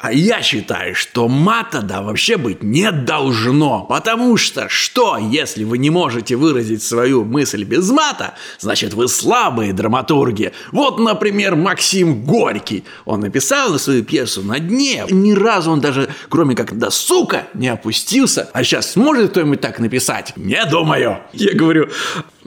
[0.00, 5.78] А я считаю, что мата да вообще быть не должно, потому что что, если вы
[5.78, 10.52] не можете выразить свою мысль без мата, значит вы слабые драматурги.
[10.70, 12.84] Вот, например, Максим Горький.
[13.06, 17.66] Он написал свою пьесу на дне, ни разу он даже, кроме как «да сука», не
[17.66, 18.48] опустился.
[18.52, 20.32] А сейчас сможет кто-нибудь так написать?
[20.36, 21.22] Не думаю.
[21.32, 21.88] Я говорю,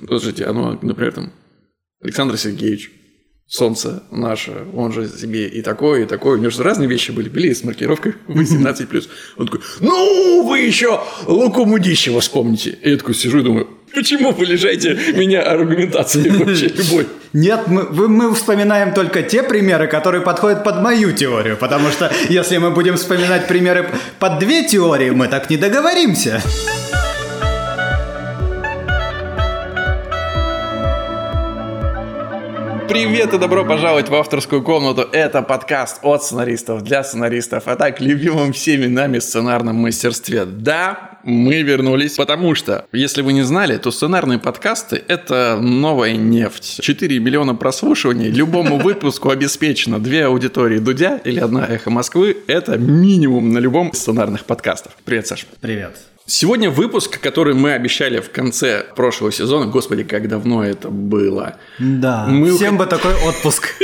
[0.07, 1.33] слушайте, а ну, например, там,
[2.02, 2.91] Александр Сергеевич,
[3.52, 6.38] солнце наше, он же себе и такое, и такое.
[6.38, 7.27] У него же разные вещи были.
[7.27, 9.09] Были с маркировкой 18+.
[9.38, 12.77] Он такой, ну, вы еще Луку Мудищева вспомните.
[12.82, 17.07] И я такой сижу и думаю, Почему вы лежаете меня аргументацией вообще любой?
[17.33, 22.57] Нет, мы, мы вспоминаем только те примеры, которые подходят под мою теорию, потому что если
[22.57, 26.41] мы будем вспоминать примеры под две теории, мы так не договоримся.
[32.91, 35.08] Привет и добро пожаловать в авторскую комнату.
[35.13, 40.44] Это подкаст от сценаристов для сценаристов, а так любимым всеми нами сценарном мастерстве.
[40.44, 46.81] Да, мы вернулись, потому что, если вы не знали, то сценарные подкасты– это новая нефть.
[46.81, 53.53] 4 миллиона прослушиваний, любому выпуску обеспечено две аудитории Дудя или одна Эхо Москвы– это минимум
[53.53, 54.91] на любом сценарных подкастах.
[55.05, 55.45] Привет, Саша.
[55.61, 55.95] Привет.
[56.33, 59.65] Сегодня выпуск, который мы обещали в конце прошлого сезона.
[59.65, 61.57] Господи, как давно это было.
[61.77, 62.55] Да, мы...
[62.55, 63.67] всем бы такой отпуск.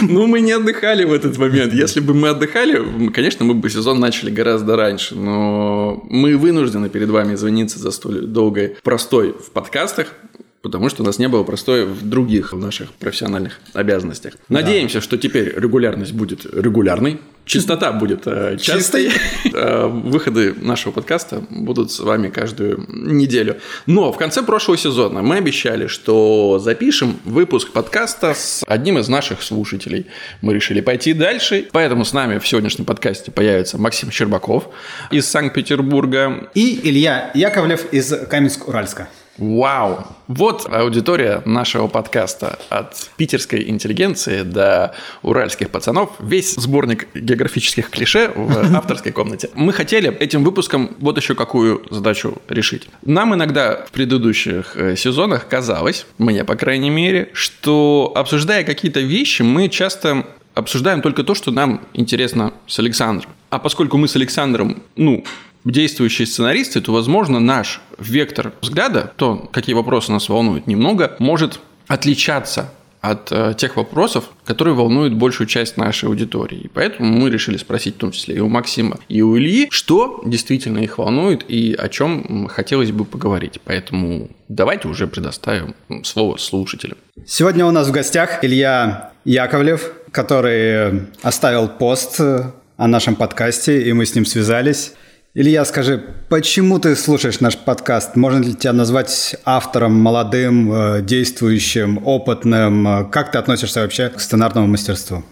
[0.00, 1.74] Ну, мы не отдыхали в этот момент.
[1.74, 5.16] Если бы мы отдыхали, конечно, мы бы сезон начали гораздо раньше.
[5.16, 10.14] Но мы вынуждены перед вами извиниться за столь долгой простой в подкастах
[10.62, 14.34] потому что у нас не было простое в других наших профессиональных обязанностях.
[14.48, 14.60] Да.
[14.60, 19.10] Надеемся, что теперь регулярность будет регулярной, частота будет э, частой,
[19.52, 23.56] э, выходы нашего подкаста будут с вами каждую неделю.
[23.86, 29.42] Но в конце прошлого сезона мы обещали, что запишем выпуск подкаста с одним из наших
[29.42, 30.06] слушателей.
[30.42, 34.68] Мы решили пойти дальше, поэтому с нами в сегодняшнем подкасте появится Максим Щербаков
[35.10, 39.06] из Санкт-Петербурга и Илья Яковлев из Каменск-Уральска.
[39.38, 40.04] Вау!
[40.26, 42.58] Вот аудитория нашего подкаста.
[42.70, 46.10] От питерской интеллигенции до уральских пацанов.
[46.18, 49.48] Весь сборник географических клише в авторской комнате.
[49.54, 52.88] Мы хотели этим выпуском вот еще какую задачу решить.
[53.04, 59.42] Нам иногда в предыдущих э, сезонах казалось, мне по крайней мере, что обсуждая какие-то вещи,
[59.42, 63.30] мы часто обсуждаем только то, что нам интересно с Александром.
[63.50, 65.24] А поскольку мы с Александром, ну,
[65.64, 72.72] действующие сценаристы, то, возможно, наш вектор взгляда, то, какие вопросы нас волнуют немного, может отличаться
[73.00, 76.62] от э, тех вопросов, которые волнуют большую часть нашей аудитории.
[76.64, 80.20] И поэтому мы решили спросить, в том числе и у Максима, и у Ильи, что
[80.26, 83.60] действительно их волнует и о чем хотелось бы поговорить.
[83.64, 86.98] Поэтому давайте уже предоставим слово слушателям.
[87.26, 94.06] Сегодня у нас в гостях Илья Яковлев, который оставил пост о нашем подкасте, и мы
[94.06, 94.94] с ним связались.
[95.40, 98.16] Илья, скажи, почему ты слушаешь наш подкаст?
[98.16, 103.08] Можно ли тебя назвать автором, молодым, э, действующим, опытным?
[103.12, 105.22] Как ты относишься вообще к сценарному мастерству?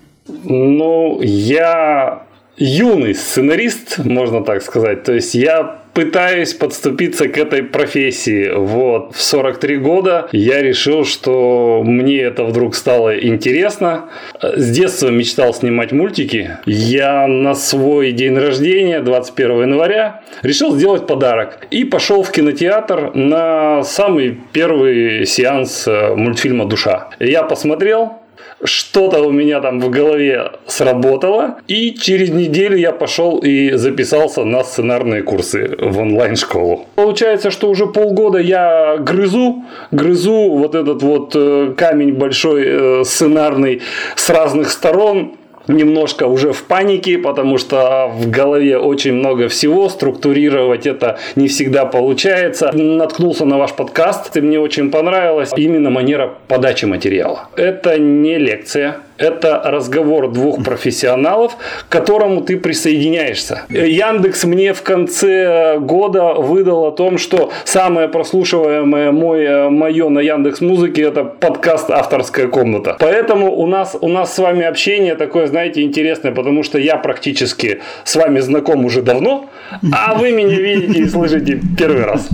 [0.44, 2.22] Ну, я
[2.56, 5.02] юный сценарист, можно так сказать.
[5.04, 8.50] То есть я пытаюсь подступиться к этой профессии.
[8.54, 9.14] Вот.
[9.14, 14.10] В 43 года я решил, что мне это вдруг стало интересно.
[14.42, 16.58] С детства мечтал снимать мультики.
[16.66, 21.66] Я на свой день рождения, 21 января, решил сделать подарок.
[21.70, 27.08] И пошел в кинотеатр на самый первый сеанс э, мультфильма «Душа».
[27.18, 28.18] Я посмотрел,
[28.64, 34.64] что-то у меня там в голове сработало, и через неделю я пошел и записался на
[34.64, 36.86] сценарные курсы в онлайн-школу.
[36.94, 43.82] Получается, что уже полгода я грызу, грызу вот этот вот э, камень большой э, сценарный
[44.16, 45.36] с разных сторон,
[45.68, 51.84] немножко уже в панике, потому что в голове очень много всего, структурировать это не всегда
[51.84, 52.70] получается.
[52.72, 57.48] Наткнулся на ваш подкаст, и мне очень понравилась именно манера подачи материала.
[57.56, 61.56] Это не лекция, это разговор двух профессионалов,
[61.88, 63.62] к которому ты присоединяешься.
[63.68, 70.60] Яндекс мне в конце года выдал о том, что самое прослушиваемое мое, мое на Яндекс
[70.60, 72.96] Музыке это подкаст «Авторская комната».
[73.00, 77.80] Поэтому у нас, у нас с вами общение такое, знаете, интересное, потому что я практически
[78.04, 79.48] с вами знаком уже давно,
[79.92, 82.28] а вы меня видите и слышите первый раз.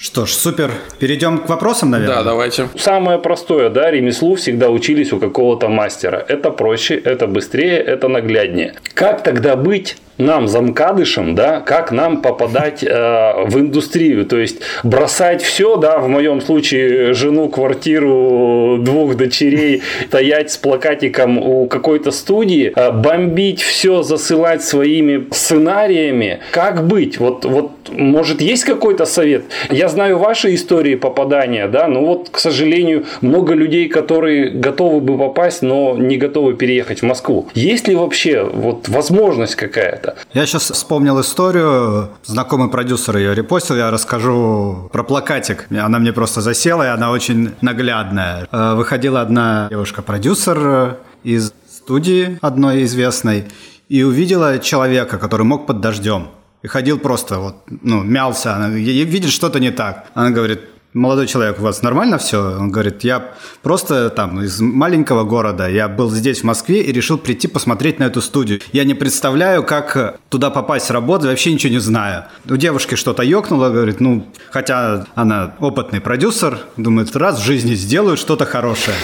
[0.00, 0.70] Что ж, супер.
[0.98, 2.16] Перейдем к вопросам, наверное.
[2.16, 2.70] Да, давайте.
[2.78, 6.24] Самое простое, да, ремеслу всегда учились у какого-то мастера.
[6.26, 8.76] Это проще, это быстрее, это нагляднее.
[8.94, 14.26] Как тогда быть нам, замкадышам, да, как нам попадать э, в индустрию.
[14.26, 21.38] То есть бросать все, да, в моем случае жену, квартиру, двух дочерей, стоять с плакатиком
[21.38, 26.40] у какой-то студии, э, бомбить все, засылать своими сценариями.
[26.50, 27.18] Как быть?
[27.18, 29.44] Вот, вот может, есть какой-то совет?
[29.70, 35.18] Я знаю ваши истории попадания, да, но вот, к сожалению, много людей, которые готовы бы
[35.18, 37.48] попасть, но не готовы переехать в Москву.
[37.54, 40.09] Есть ли вообще вот возможность какая-то?
[40.34, 42.10] Я сейчас вспомнил историю.
[42.24, 45.66] Знакомый продюсер ее репостил, я расскажу про плакатик.
[45.70, 48.48] Она мне просто засела, и она очень наглядная.
[48.50, 53.46] Э, выходила одна девушка-продюсер из студии одной известной
[53.88, 56.28] и увидела человека, который мог под дождем.
[56.62, 58.54] И ходил просто вот, ну, мялся.
[58.54, 60.06] Она видит что-то не так.
[60.14, 60.60] Она говорит,
[60.92, 62.58] молодой человек, у вас нормально все?
[62.58, 63.32] Он говорит, я
[63.62, 68.04] просто там из маленького города, я был здесь, в Москве, и решил прийти посмотреть на
[68.04, 68.60] эту студию.
[68.72, 72.24] Я не представляю, как туда попасть работать, вообще ничего не знаю.
[72.48, 78.16] У девушки что-то ёкнуло, говорит, ну, хотя она опытный продюсер, думает, раз в жизни сделаю
[78.16, 78.96] что-то хорошее.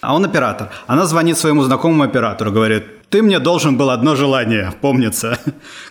[0.00, 0.70] А он оператор.
[0.86, 5.38] Она звонит своему знакомому оператору, говорит, ты мне должен был одно желание, помнится.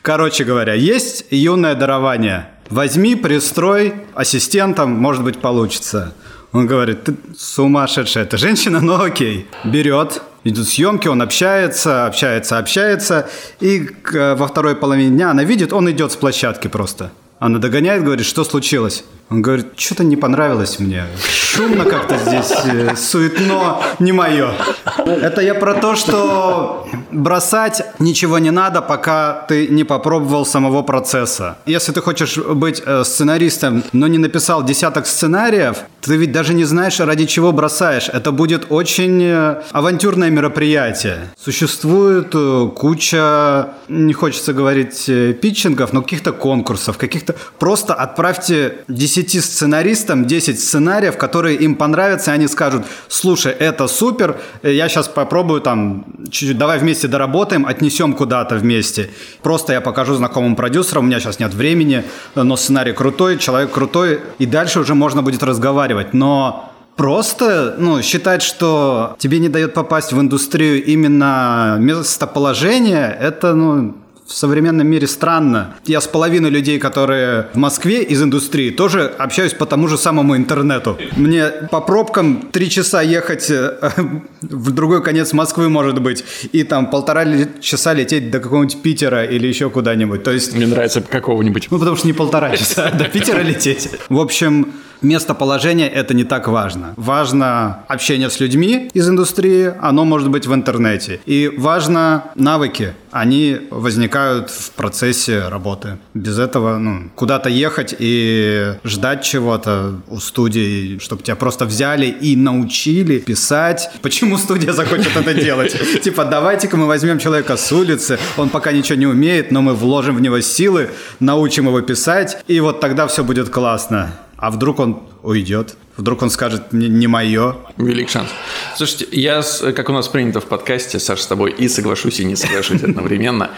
[0.02, 6.14] Короче говоря, есть юное дарование– возьми, пристрой ассистентом, может быть, получится.
[6.52, 9.48] Он говорит, ты сумасшедшая, это женщина, но окей.
[9.64, 13.30] Берет, идут съемки, он общается, общается, общается.
[13.60, 17.12] И во второй половине дня она видит, он идет с площадки просто.
[17.40, 19.04] Она догоняет, говорит, что случилось?
[19.32, 21.06] Он говорит, что-то не понравилось мне.
[21.30, 24.52] Шумно как-то здесь, э, суетно, не мое.
[24.98, 31.58] Это я про то, что бросать ничего не надо, пока ты не попробовал самого процесса.
[31.66, 36.66] Если ты хочешь быть э, сценаристом, но не написал десяток сценариев, ты ведь даже не
[36.66, 38.10] знаешь, ради чего бросаешь.
[38.10, 41.30] Это будет очень э, авантюрное мероприятие.
[41.42, 42.36] Существует
[42.76, 45.06] куча, не хочется говорить
[45.42, 47.36] питчингов, но каких-то конкурсов, каких-то...
[47.60, 53.88] Просто отправьте 10 10 сценаристам 10 сценариев, которые им понравятся, и они скажут, слушай, это
[53.88, 59.10] супер, я сейчас попробую там, чуть-чуть, давай вместе доработаем, отнесем куда-то вместе.
[59.42, 62.04] Просто я покажу знакомым продюсерам, у меня сейчас нет времени,
[62.36, 66.14] но сценарий крутой, человек крутой, и дальше уже можно будет разговаривать.
[66.14, 73.96] Но просто ну, считать, что тебе не дает попасть в индустрию именно местоположение, это ну,
[74.32, 75.76] в современном мире странно.
[75.86, 80.38] Я с половиной людей, которые в Москве из индустрии, тоже общаюсь по тому же самому
[80.38, 80.98] интернету.
[81.18, 83.92] Мне по пробкам три часа ехать э,
[84.42, 86.24] в другой конец Москвы, может быть,
[86.54, 87.26] и там полтора
[87.60, 90.24] часа лететь до какого-нибудь Питера или еще куда-нибудь.
[90.24, 90.56] То есть...
[90.56, 91.68] Мне нравится какого-нибудь.
[91.70, 93.90] Ну, потому что не полтора часа до Питера лететь.
[94.08, 96.94] В общем, местоположение это не так важно.
[96.98, 101.20] Важно общение с людьми из индустрии, оно может быть в интернете.
[101.26, 105.98] И важно навыки, они возникают в процессе работы.
[106.14, 112.36] Без этого ну, куда-то ехать и ждать чего-то у студии, чтобы тебя просто взяли и
[112.36, 113.92] научили писать.
[114.02, 115.76] Почему студия захочет это делать?
[116.04, 120.16] Типа, давайте-ка мы возьмем человека с улицы, он пока ничего не умеет, но мы вложим
[120.16, 120.90] в него силы,
[121.20, 124.14] научим его писать, и вот тогда все будет классно.
[124.42, 125.78] А вдруг он уйдет?
[126.02, 127.58] Вдруг он скажет не, не мое?
[127.78, 128.30] Велик шанс.
[128.76, 129.44] Слушайте, я,
[129.76, 133.52] как у нас принято в подкасте, Саша, с тобой и соглашусь, и не соглашусь одновременно.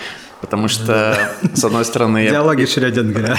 [0.44, 1.18] Потому что,
[1.54, 2.28] с одной стороны...
[2.30, 3.38] Диалоги Шрёдингера.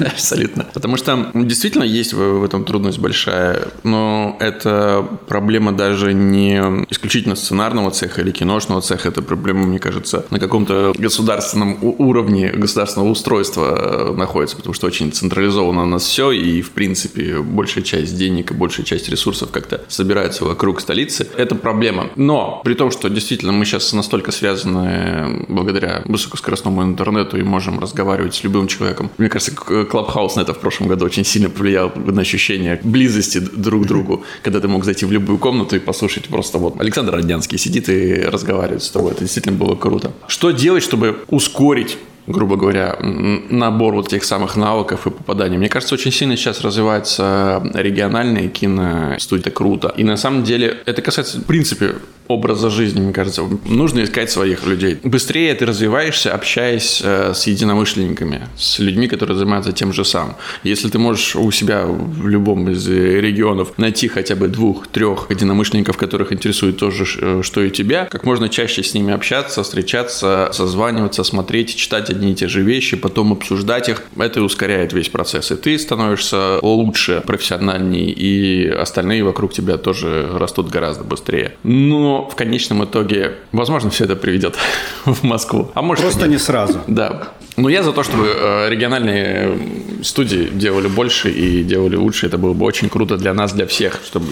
[0.00, 0.66] Абсолютно.
[0.74, 6.58] Потому что действительно есть в этом трудность большая, но это проблема даже не
[6.90, 13.08] исключительно сценарного цеха или киношного цеха, это проблема, мне кажется, на каком-то государственном уровне государственного
[13.08, 18.14] устройства э, находится, потому что очень централизовано у нас все, и, в принципе, большая часть
[18.18, 21.28] денег и большая часть ресурсов как-то собирается вокруг столицы.
[21.36, 22.10] Это проблема.
[22.16, 27.78] Но при том, что действительно мы сейчас настолько связаны благодаря высокоскоростному скоростному интернету и можем
[27.80, 29.10] разговаривать с любым человеком.
[29.18, 33.84] Мне кажется, Клабхаус на это в прошлом году очень сильно повлиял на ощущение близости друг
[33.84, 37.58] к другу, когда ты мог зайти в любую комнату и послушать просто вот Александр Роднянский
[37.58, 39.12] сидит и разговаривает с тобой.
[39.12, 40.12] Это действительно было круто.
[40.26, 45.58] Что делать, чтобы ускорить грубо говоря, набор вот тех самых навыков и попаданий.
[45.58, 49.42] Мне кажется, очень сильно сейчас развиваются региональные киностудии.
[49.42, 49.92] Это круто.
[49.96, 51.96] И на самом деле это касается, в принципе,
[52.28, 53.42] образа жизни, мне кажется.
[53.64, 54.98] Нужно искать своих людей.
[55.02, 60.36] Быстрее ты развиваешься, общаясь э, с единомышленниками, с людьми, которые занимаются тем же самым.
[60.62, 66.32] Если ты можешь у себя в любом из регионов найти хотя бы двух-трех единомышленников, которых
[66.32, 71.24] интересует то же, э, что и тебя, как можно чаще с ними общаться, встречаться, созваниваться,
[71.24, 75.50] смотреть, читать одни и те же вещи, потом обсуждать их, это ускоряет весь процесс.
[75.50, 81.56] И ты становишься лучше, профессиональней, и остальные вокруг тебя тоже растут гораздо быстрее.
[81.62, 84.56] Но в конечном итоге, возможно, все это приведет
[85.04, 85.70] в Москву.
[85.74, 86.80] А может Просто не сразу.
[86.86, 87.32] Да.
[87.56, 89.58] Но я за то, чтобы э, региональные
[90.02, 92.26] студии делали больше и делали лучше.
[92.26, 94.26] Это было бы очень круто для нас, для всех, чтобы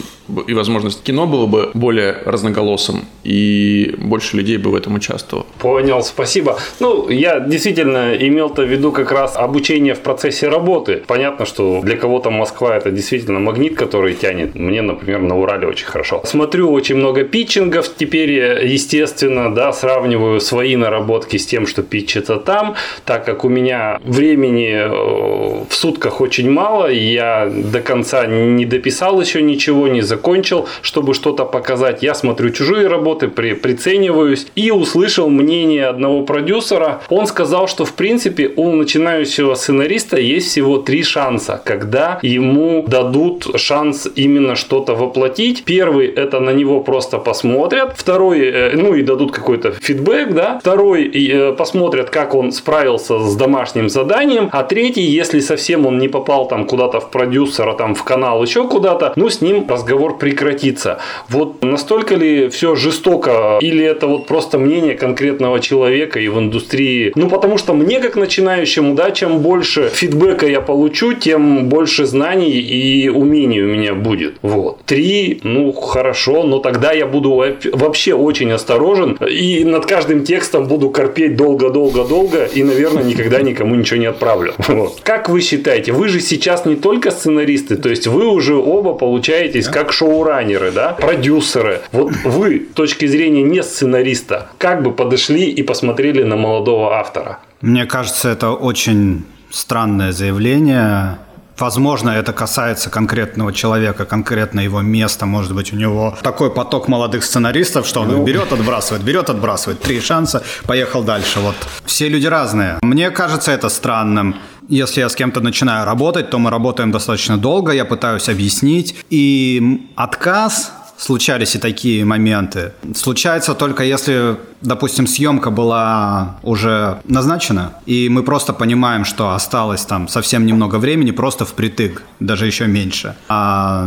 [0.46, 5.46] и возможность кино было бы более разноголосым, и больше людей бы в этом участвовало.
[5.58, 6.58] Понял, спасибо.
[6.80, 11.02] Ну, я действительно имел-то в виду как раз обучение в процессе работы.
[11.06, 14.54] Понятно, что для кого-то Москва это действительно магнит, который тянет.
[14.54, 16.22] Мне, например, на Урале очень хорошо.
[16.24, 17.90] Смотрю очень много питчингов.
[17.96, 22.76] Теперь, естественно, да, сравниваю свои наработки с тем, что питчится там
[23.10, 29.20] так как у меня времени э, в сутках очень мало, я до конца не дописал
[29.20, 32.04] еще ничего, не закончил, чтобы что-то показать.
[32.04, 37.00] Я смотрю чужие работы, при, прицениваюсь и услышал мнение одного продюсера.
[37.08, 43.48] Он сказал, что в принципе у начинающего сценариста есть всего три шанса, когда ему дадут
[43.56, 45.64] шанс именно что-то воплотить.
[45.64, 51.08] Первый это на него просто посмотрят, второй, э, ну и дадут какой-то фидбэк, да, второй
[51.08, 56.08] э, посмотрят, как он справился справился с домашним заданием, а третий, если совсем он не
[56.08, 60.98] попал там куда-то в продюсера, там в канал, еще куда-то, ну, с ним разговор прекратится.
[61.28, 67.12] Вот настолько ли все жестоко, или это вот просто мнение конкретного человека и в индустрии?
[67.14, 72.50] Ну, потому что мне, как начинающему, да, чем больше фидбэка я получу, тем больше знаний
[72.50, 74.34] и умений у меня будет.
[74.42, 74.78] Вот.
[74.86, 77.42] Три, ну, хорошо, но тогда я буду
[77.72, 83.74] вообще очень осторожен и над каждым текстом буду корпеть долго-долго-долго и, наверное, наверное, никогда никому
[83.74, 84.54] ничего не отправлю.
[84.80, 85.00] Вот.
[85.02, 89.68] Как вы считаете, вы же сейчас не только сценаристы, то есть вы уже оба получаетесь
[89.68, 91.80] как шоураннеры, да, продюсеры.
[91.92, 97.40] Вот вы, с точки зрения не сценариста, как бы подошли и посмотрели на молодого автора?
[97.60, 101.18] Мне кажется, это очень странное заявление
[101.60, 105.26] Возможно, это касается конкретного человека, конкретно его места.
[105.26, 108.24] Может быть, у него такой поток молодых сценаристов, что он ну...
[108.24, 109.80] берет, отбрасывает, берет, отбрасывает.
[109.80, 111.40] Три шанса, поехал дальше.
[111.40, 112.78] Вот все люди разные.
[112.82, 114.36] Мне кажется это странным.
[114.68, 118.94] Если я с кем-то начинаю работать, то мы работаем достаточно долго, я пытаюсь объяснить.
[119.10, 122.72] И отказ случались и такие моменты.
[122.94, 130.08] Случается только если, допустим, съемка была уже назначена, и мы просто понимаем, что осталось там
[130.08, 133.86] совсем немного времени, просто впритык, даже еще меньше, а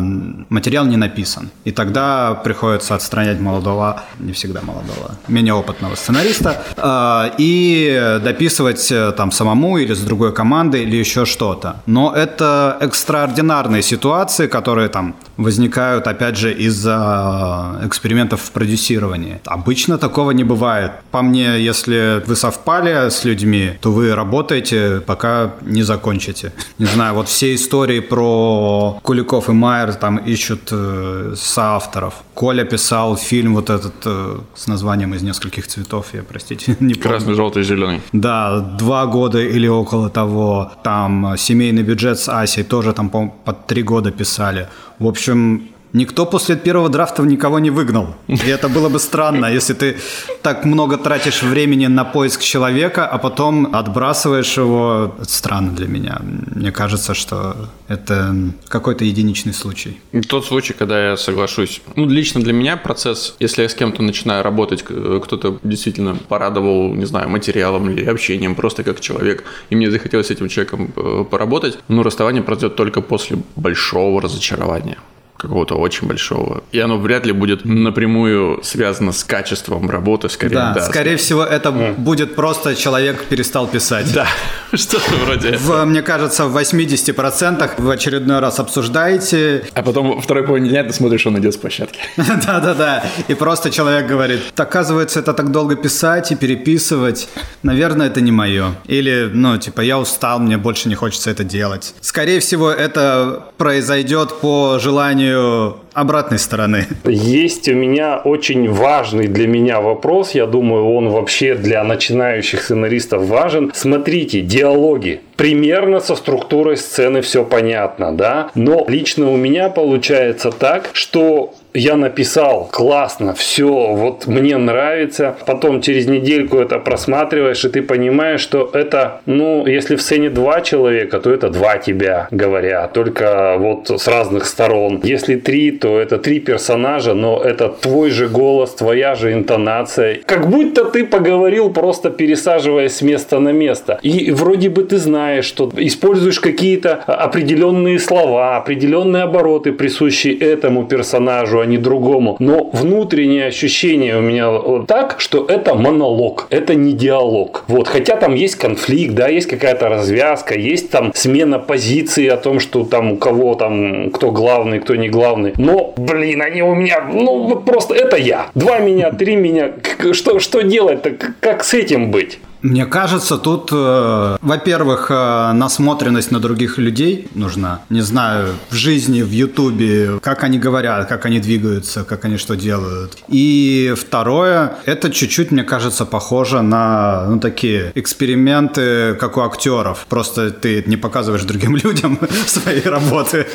[0.50, 1.50] материал не написан.
[1.66, 9.12] И тогда приходится отстранять молодого, не всегда молодого, менее опытного сценариста, а, и дописывать э,
[9.12, 11.82] там самому или с другой командой или еще что-то.
[11.86, 19.42] Но это экстраординарные ситуации, которые там возникают, опять же, из-за Э, экспериментов в продюсировании.
[19.46, 20.63] Обычно такого не бывает.
[21.12, 26.52] По мне, если вы совпали с людьми, то вы работаете, пока не закончите.
[26.80, 32.14] Не знаю, вот все истории про Куликов и Майер там ищут э, соавторов.
[32.34, 37.02] Коля писал фильм вот этот э, с названием из нескольких цветов, я, простите, не помню.
[37.02, 38.02] Красный, желтый, зеленый.
[38.14, 40.72] Да, два года или около того.
[40.84, 44.68] Там семейный бюджет с Асей тоже там, по под три года писали.
[45.00, 48.16] В общем, Никто после первого драфта никого не выгнал.
[48.28, 49.98] И это было бы странно, если ты
[50.42, 55.14] так много тратишь времени на поиск человека, а потом отбрасываешь его.
[55.20, 56.20] Это странно для меня.
[56.56, 58.36] Мне кажется, что это
[58.68, 60.02] какой-то единичный случай.
[60.28, 61.82] Тот случай, когда я соглашусь.
[61.96, 67.06] Ну, лично для меня процесс, если я с кем-то начинаю работать, кто-то действительно порадовал, не
[67.06, 71.78] знаю, материалом или общением, просто как человек, и мне захотелось с этим человеком э, поработать,
[71.88, 74.98] ну, расставание произойдет только после большого разочарования
[75.44, 76.64] какого-то очень большого.
[76.72, 80.56] И оно вряд ли будет напрямую связано с качеством работы, скорее.
[80.56, 81.96] Да, да скорее всего, это mm.
[81.98, 84.14] будет просто человек перестал писать.
[84.14, 84.26] Да,
[84.74, 89.66] что-то вроде в, Мне кажется, в 80% в очередной раз обсуждаете.
[89.74, 92.00] А потом второй половине дня ты смотришь, он идет с площадки.
[92.18, 93.04] Да-да-да.
[93.28, 97.28] И просто человек говорит, оказывается, это так долго писать и переписывать.
[97.64, 98.76] Наверное, это не мое.
[98.88, 101.94] Или, ну, типа, я устал, мне больше не хочется это делать.
[102.00, 106.86] Скорее всего, это произойдет по желанию желанию, обратной стороны.
[107.06, 110.32] Есть у меня очень важный для меня вопрос.
[110.32, 113.72] Я думаю, он вообще для начинающих сценаристов важен.
[113.76, 115.22] Смотрите, диалоги.
[115.36, 118.50] Примерно со структурой сцены все понятно, да?
[118.56, 125.36] Но лично у меня получается так, что я написал классно, все, вот мне нравится.
[125.46, 130.62] Потом через недельку это просматриваешь, и ты понимаешь, что это, ну, если в сцене два
[130.62, 135.02] человека, то это два тебя говоря, только вот с разных сторон.
[135.04, 140.20] Если три, то это три персонажа, но это твой же голос, твоя же интонация.
[140.26, 144.00] Как будто ты поговорил, просто пересаживаясь с места на место.
[144.04, 151.63] И вроде бы ты знаешь, что используешь какие-то определенные слова, определенные обороты, присущие этому персонажу,
[151.64, 152.36] а не другому.
[152.40, 157.64] Но внутреннее ощущение у меня вот так, что это монолог, это не диалог.
[157.68, 162.60] Вот, хотя там есть конфликт, да, есть какая-то развязка, есть там смена позиции о том,
[162.60, 165.54] что там у кого там, кто главный, кто не главный.
[165.58, 168.48] Но, блин, они у меня, ну, вот просто это я.
[168.56, 169.72] Два меня, три меня.
[170.12, 171.12] Что, что делать-то?
[171.40, 172.40] Как с этим быть?
[172.64, 177.82] Мне кажется, тут, э, во-первых, э, насмотренность на других людей нужна.
[177.90, 182.56] Не знаю, в жизни, в Ютубе, как они говорят, как они двигаются, как они что
[182.56, 183.18] делают.
[183.28, 190.06] И второе, это чуть-чуть, мне кажется, похоже на ну, такие эксперименты, как у актеров.
[190.08, 192.18] Просто ты не показываешь другим людям
[192.48, 193.46] свои работы,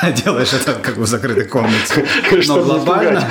[0.00, 2.06] а делаешь это как в закрытой комнате.
[2.46, 3.28] Но глобально...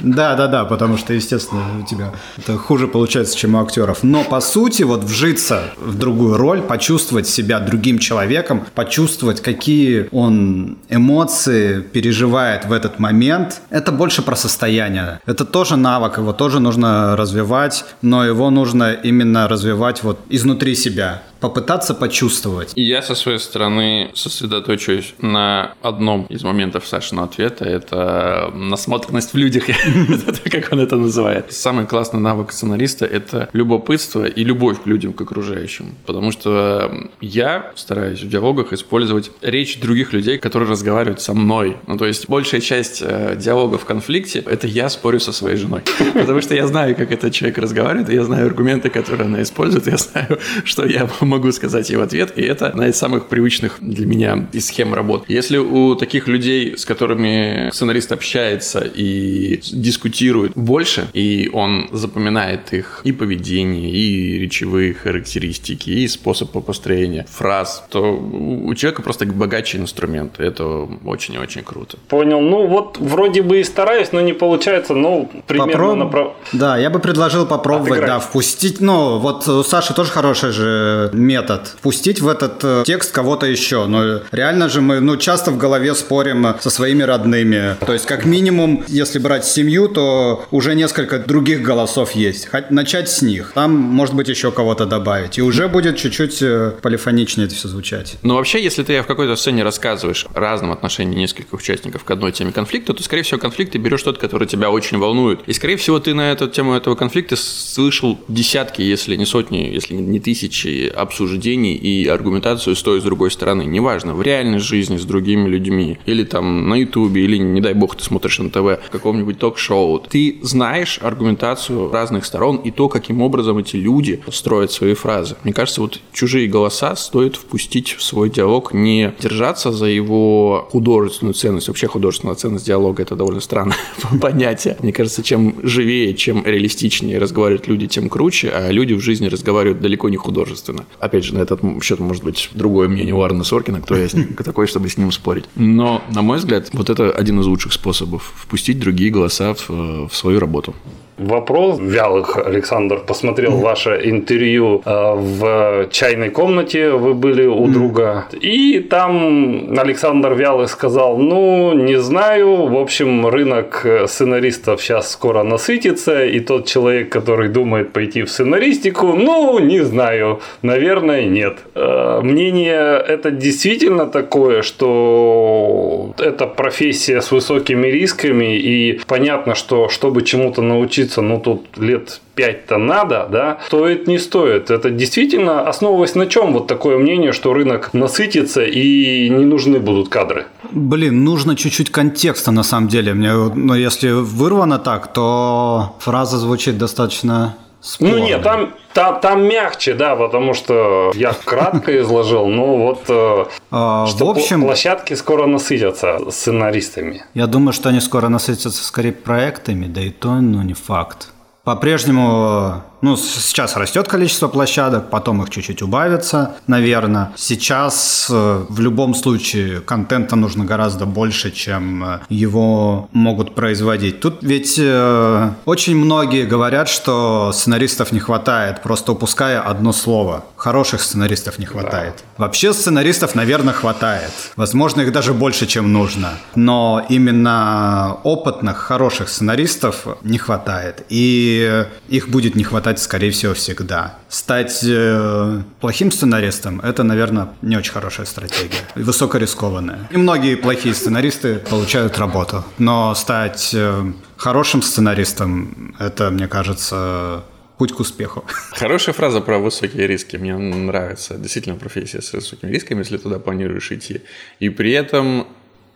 [0.00, 4.02] Да, да, да, потому что, естественно, у тебя это хуже получается, чем у актеров.
[4.02, 10.78] Но по сути, вот вжиться в другую роль, почувствовать себя другим человеком, почувствовать, какие он
[10.88, 15.20] эмоции переживает в этот момент, это больше про состояние.
[15.26, 21.22] Это тоже навык, его тоже нужно развивать, но его нужно именно развивать вот изнутри себя
[21.40, 22.72] попытаться почувствовать.
[22.76, 27.64] И я со своей стороны сосредоточусь на одном из моментов Сашиного ответа.
[27.64, 29.64] Это насмотренность в людях,
[30.50, 31.52] как он это называет.
[31.52, 35.94] Самый классный навык сценариста– это любопытство и любовь к людям, к окружающим.
[36.06, 41.76] Потому что я стараюсь в диалогах использовать речь других людей, которые разговаривают со мной.
[41.86, 45.82] Ну, то есть большая часть э, диалога в конфликте– это я спорю со своей женой.
[46.14, 49.96] Потому что я знаю, как этот человек разговаривает, я знаю аргументы, которые она использует, я
[49.96, 54.06] знаю, что я могу сказать ей в ответ, и это одна из самых привычных для
[54.06, 55.24] меня из схем работы.
[55.28, 63.00] Если у таких людей, с которыми сценарист общается и дискутирует больше, и он запоминает их
[63.04, 70.40] и поведение, и речевые характеристики, и способ построения фраз, то у человека просто богаче инструмент.
[70.40, 71.96] Это очень и очень круто.
[72.08, 72.40] Понял.
[72.40, 74.94] Ну вот вроде бы и стараюсь, но не получается.
[74.94, 75.96] Ну, примерно Попроб...
[75.96, 76.32] направ...
[76.52, 78.10] Да, я бы предложил попробовать, Отыграть.
[78.10, 78.80] да, впустить.
[78.80, 81.74] Ну, вот у Саши тоже хорошая же метод.
[81.78, 83.86] Впустить в этот э, текст кого-то еще.
[83.86, 87.76] Но реально же мы ну, часто в голове спорим со своими родными.
[87.84, 92.48] То есть, как минимум, если брать семью, то уже несколько других голосов есть.
[92.70, 93.52] Начать с них.
[93.54, 95.38] Там, может быть, еще кого-то добавить.
[95.38, 98.16] И уже будет чуть-чуть э, полифоничнее это все звучать.
[98.22, 102.32] Но вообще, если ты в какой-то сцене рассказываешь о разном отношении нескольких участников к одной
[102.32, 105.40] теме конфликта, то, скорее всего, конфликт ты берешь тот, который тебя очень волнует.
[105.46, 109.94] И, скорее всего, ты на эту тему этого конфликта слышал десятки, если не сотни, если
[109.94, 113.62] не тысячи обсуждений и аргументацию с той и с другой стороны.
[113.62, 117.96] Неважно, в реальной жизни с другими людьми, или там на ютубе, или, не дай бог,
[117.96, 119.98] ты смотришь на ТВ, каком-нибудь ток-шоу.
[119.98, 125.36] Ты знаешь аргументацию разных сторон и то, каким образом эти люди строят свои фразы.
[125.42, 131.34] Мне кажется, вот чужие голоса стоит впустить в свой диалог, не держаться за его художественную
[131.34, 131.68] ценность.
[131.68, 133.76] Вообще художественная ценность диалога– это довольно странное
[134.20, 134.76] понятие.
[134.80, 139.80] Мне кажется, чем живее, чем реалистичнее разговаривают люди, тем круче, а люди в жизни разговаривают
[139.80, 140.84] далеко не художественно.
[141.00, 144.14] Опять же, на этот счет может быть другое мнение у Арна Соркина, кто я с
[144.14, 145.46] ним, такой, чтобы с ним спорить.
[145.56, 150.14] Но, на мой взгляд, вот это один из лучших способов впустить другие голоса в, в
[150.14, 150.74] свою работу
[151.20, 151.78] вопрос.
[151.80, 158.26] Вялых Александр посмотрел ваше интервью э, в чайной комнате, вы были у друга.
[158.40, 166.24] И там Александр Вялых сказал, ну, не знаю, в общем, рынок сценаристов сейчас скоро насытится,
[166.24, 170.79] и тот человек, который думает пойти в сценаристику, ну, не знаю, наверное,
[171.26, 171.58] нет.
[171.74, 180.22] Э, мнение это действительно такое, что это профессия с высокими рисками, и понятно, что чтобы
[180.22, 184.70] чему-то научиться учиться, ну, тут лет пять-то надо, да, стоит, не стоит.
[184.70, 190.08] Это действительно основываясь на чем вот такое мнение, что рынок насытится и не нужны будут
[190.08, 190.46] кадры?
[190.72, 193.14] Блин, нужно чуть-чуть контекста на самом деле.
[193.14, 198.16] Мне, ну, если вырвано так, то фраза звучит достаточно Спорно.
[198.16, 203.44] Ну нет, там, там, там мягче, да, потому что я кратко изложил, но вот э,
[203.70, 207.24] а, что в общем, площадки скоро насытятся сценаристами.
[207.32, 211.32] Я думаю, что они скоро насытятся скорее проектами, да и то, ну не факт.
[211.64, 217.32] По-прежнему ну, сейчас растет количество площадок, потом их чуть-чуть убавится, наверное.
[217.36, 224.20] Сейчас э, в любом случае контента нужно гораздо больше, чем э, его могут производить.
[224.20, 230.44] Тут ведь э, очень многие говорят, что сценаристов не хватает, просто упуская одно слово.
[230.56, 232.14] Хороших сценаристов не хватает.
[232.16, 232.44] Да.
[232.44, 234.32] Вообще сценаристов, наверное, хватает.
[234.56, 236.30] Возможно, их даже больше, чем нужно.
[236.54, 241.04] Но именно опытных, хороших сценаристов не хватает.
[241.08, 244.14] И их будет не хватать хватать, скорее всего, всегда.
[244.28, 248.84] Стать э, плохим сценаристом– это, наверное, не очень хорошая стратегия.
[248.96, 250.08] Высокорискованная.
[250.10, 252.64] И многие плохие сценаристы получают работу.
[252.78, 257.42] Но стать э, хорошим сценаристом– это, мне кажется,
[257.78, 258.44] путь к успеху.
[258.72, 260.36] Хорошая фраза про высокие риски.
[260.36, 261.34] Мне нравится.
[261.34, 264.20] Действительно, профессия с высокими рисками, если туда планируешь идти.
[264.62, 265.46] И при этом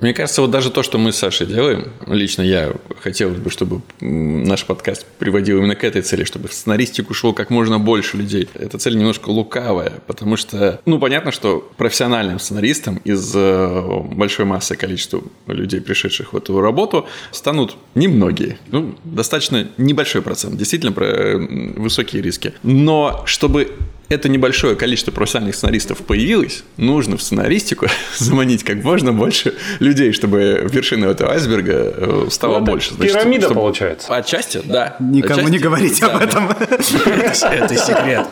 [0.00, 3.80] мне кажется, вот даже то, что мы с Сашей делаем, лично я хотелось бы, чтобы
[4.00, 8.48] наш подкаст приводил именно к этой цели, чтобы в сценаристику шло как можно больше людей.
[8.54, 14.76] Эта цель немножко лукавая, потому что, ну, понятно, что профессиональным сценаристом из э, большой массы
[14.76, 18.58] количества людей, пришедших в эту работу, станут немногие.
[18.70, 21.36] Ну, достаточно небольшой процент, действительно, про
[21.76, 22.52] высокие риски.
[22.62, 23.72] Но чтобы
[24.08, 27.86] это небольшое количество профессиональных сценаристов появилось, нужно в сценаристику
[28.18, 32.94] заманить как можно больше людей, чтобы вершина этого айсберга э, стала ну, больше.
[32.94, 33.60] Значит, пирамида чтобы...
[33.60, 34.14] получается.
[34.14, 34.96] Отчасти, да.
[35.00, 36.50] Никому Отчасти, не говорите об этом.
[36.60, 38.26] Это секрет.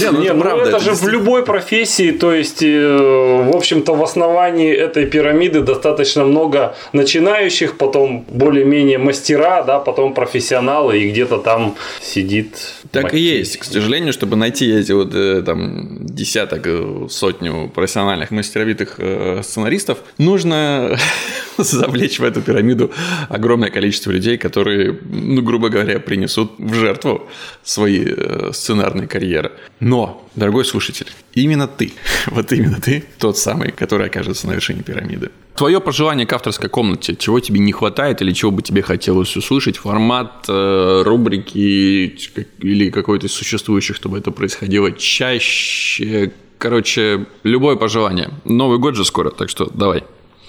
[0.00, 4.72] Ну не, ну это же в любой профессии, то есть, э, в общем-то, в основании
[4.72, 12.56] этой пирамиды достаточно много начинающих, потом более-менее мастера, да, потом профессионалы, и где-то там сидит.
[12.90, 13.58] Так и есть.
[13.58, 18.98] К сожалению, чтобы найти эти вот э, там десяток, сотню профессиональных мастеровитых
[19.42, 20.96] сценаристов, нужно
[21.58, 22.90] завлечь в эту пирамиду
[23.28, 27.28] огромное количество людей, которые, ну, грубо говоря, принесут в жертву
[27.62, 29.52] свои э, сценарные карьеры.
[29.80, 31.92] Но, дорогой слушатель, именно ты,
[32.26, 35.30] вот именно ты, тот самый, который окажется на вершине пирамиды.
[35.58, 39.76] Твое пожелание к авторской комнате, чего тебе не хватает или чего бы тебе хотелось услышать,
[39.76, 42.16] формат, э, рубрики
[42.60, 48.30] или какой-то из существующих, чтобы это происходило чаще, короче, любое пожелание.
[48.44, 50.04] Новый год же скоро, так что давай.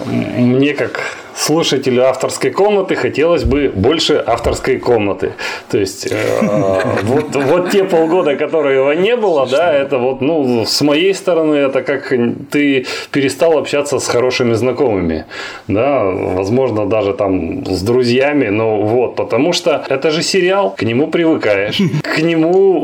[0.05, 1.01] Мне как
[1.39, 5.31] слушателю авторской комнаты хотелось бы больше авторской комнаты.
[5.71, 10.65] То есть э, вот, вот те полгода, которые его не было, да, это вот, ну,
[10.65, 12.13] с моей стороны, это как
[12.51, 15.25] ты перестал общаться с хорошими знакомыми,
[15.67, 21.07] да, возможно, даже там с друзьями, но вот, потому что это же сериал, к нему
[21.07, 22.79] привыкаешь, к нему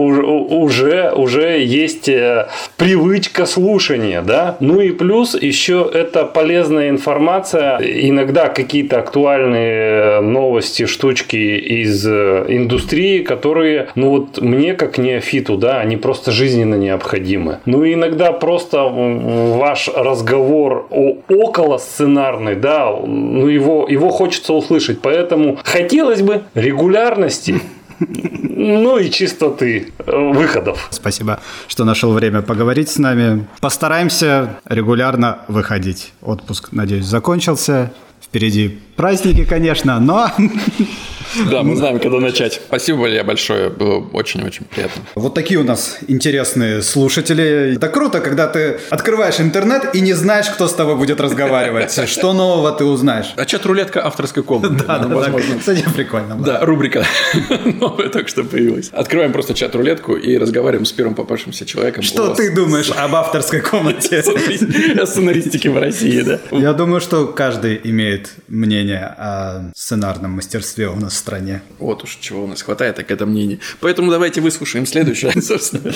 [0.62, 8.45] уже, уже есть э, привычка слушания, да, ну и плюс еще это полезная информация, иногда
[8.50, 15.98] какие-то актуальные новости, штучки из э, индустрии, которые, ну вот мне как неофиту, да, они
[15.98, 17.60] просто жизненно необходимы.
[17.66, 25.02] Ну и иногда просто ваш разговор о, около сценарный, да, ну его, его хочется услышать,
[25.02, 27.56] поэтому хотелось бы регулярности
[28.00, 30.88] ну и чистоты э, выходов.
[30.92, 33.48] Спасибо, что нашел время поговорить с нами.
[33.62, 36.14] Постараемся регулярно выходить.
[36.22, 37.92] Отпуск, надеюсь, закончился.
[38.36, 38.80] Впереди.
[38.98, 40.30] Праздники, конечно, но
[41.50, 42.62] Да, мы знаем, когда начать.
[42.68, 43.70] Спасибо, Валерия, большое.
[43.70, 45.04] Было очень-очень приятно.
[45.16, 47.76] Вот такие у нас интересные слушатели.
[47.76, 51.94] Это круто, когда ты открываешь интернет и не знаешь, кто с тобой будет разговаривать.
[52.08, 53.34] Что нового ты узнаешь?
[53.36, 54.84] А чат-рулетка авторской комнаты.
[54.88, 55.60] Да, да, возможно.
[55.60, 56.36] Кстати, прикольно.
[56.36, 57.06] Да, рубрика
[57.66, 58.90] новая только что появилась.
[58.92, 62.04] Открываем просто чат-рулетку и разговариваем с первым попавшимся человеком.
[62.04, 64.20] Что ты думаешь об авторской комнате?
[65.02, 66.40] О сценаристике в России, да?
[66.52, 71.62] Я думаю, что каждый имеет мнение о сценарном мастерстве у нас стране.
[71.80, 73.60] Вот уж чего у нас хватает, так это мнение.
[73.80, 75.32] Поэтому давайте выслушаем следующее.
[75.42, 75.94] Собственно,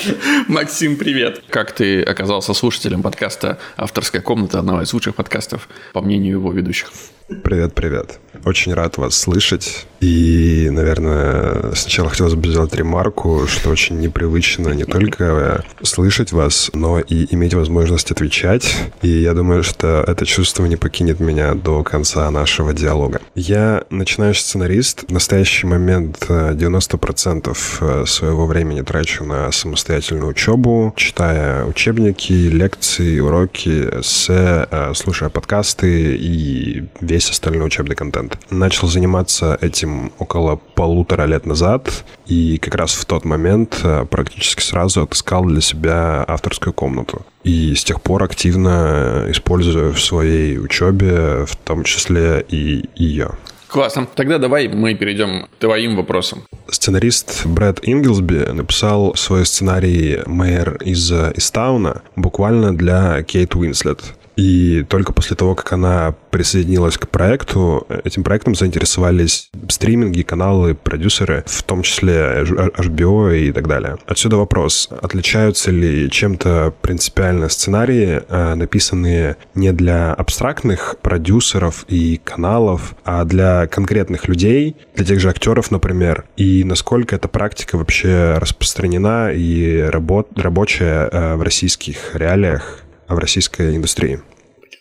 [0.48, 1.42] Максим, привет.
[1.48, 6.90] Как ты оказался слушателем подкаста «Авторская комната», одного из лучших подкастов, по мнению его ведущих?
[7.30, 8.18] Привет, привет.
[8.44, 9.86] Очень рад вас слышать.
[10.00, 17.00] И, наверное, сначала хотелось бы сделать ремарку, что очень непривычно не только слышать вас, но
[17.00, 18.74] и иметь возможность отвечать.
[19.02, 23.20] И я думаю, что это чувство не покинет меня до конца нашего диалога.
[23.34, 25.04] Я начинающий сценарист.
[25.06, 34.00] В настоящий момент 90% э, своего времени трачу на самостоятельную учебу, читая учебники, лекции, уроки,
[34.00, 38.38] эссе, э, слушая подкасты и весь весь остальной учебный контент.
[38.48, 44.62] Начал заниматься этим около полутора лет назад, и как раз в тот момент э, практически
[44.62, 47.26] сразу отыскал для себя авторскую комнату.
[47.44, 53.32] И с тех пор активно использую в своей учебе, в том числе и ее.
[53.68, 54.06] Классно.
[54.14, 56.42] Тогда давай мы перейдем к твоим вопросам.
[56.70, 64.00] Сценарист Брэд Ингелсби написал свой сценарий «Мэйр из Истауна» буквально для Кейт Уинслет.
[64.40, 71.44] И только после того, как она присоединилась к проекту, этим проектом заинтересовались стриминги, каналы, продюсеры,
[71.46, 73.98] в том числе HBO и так далее.
[74.06, 82.94] Отсюда вопрос, отличаются ли чем-то принципиально сценарии, э, написанные не для абстрактных продюсеров и каналов,
[83.04, 89.32] а для конкретных людей, для тех же актеров, например, и насколько эта практика вообще распространена
[89.34, 94.20] и работ, рабочая э, в российских реалиях, в российской индустрии?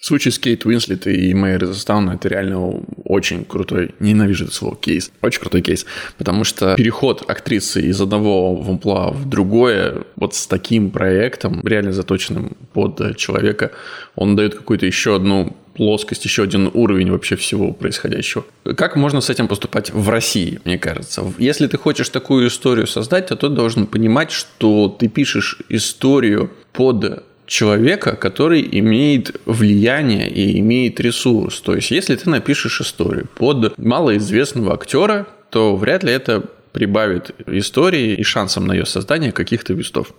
[0.02, 2.70] Случай с Кейт Уинслет и Мэйр Застауна– это реально
[3.04, 5.12] очень крутой, ненавижу это слово, кейс.
[5.22, 5.86] Очень крутой кейс,
[6.18, 12.56] потому что переход актрисы из одного вампла в другое, вот с таким проектом, реально заточенным
[12.74, 13.72] под человека,
[14.16, 18.46] он дает какую-то еще одну плоскость, еще один уровень вообще всего происходящего.
[18.78, 21.24] Как можно с этим поступать в России, мне кажется?
[21.38, 27.24] Если ты хочешь такую историю создать, то ты должен понимать, что ты пишешь историю под
[27.50, 31.60] человека, который имеет влияние и имеет ресурс.
[31.62, 38.14] То есть, если ты напишешь историю под малоизвестного актера, то вряд ли это прибавит истории
[38.14, 40.14] и шансам на ее создание каких-то вестов.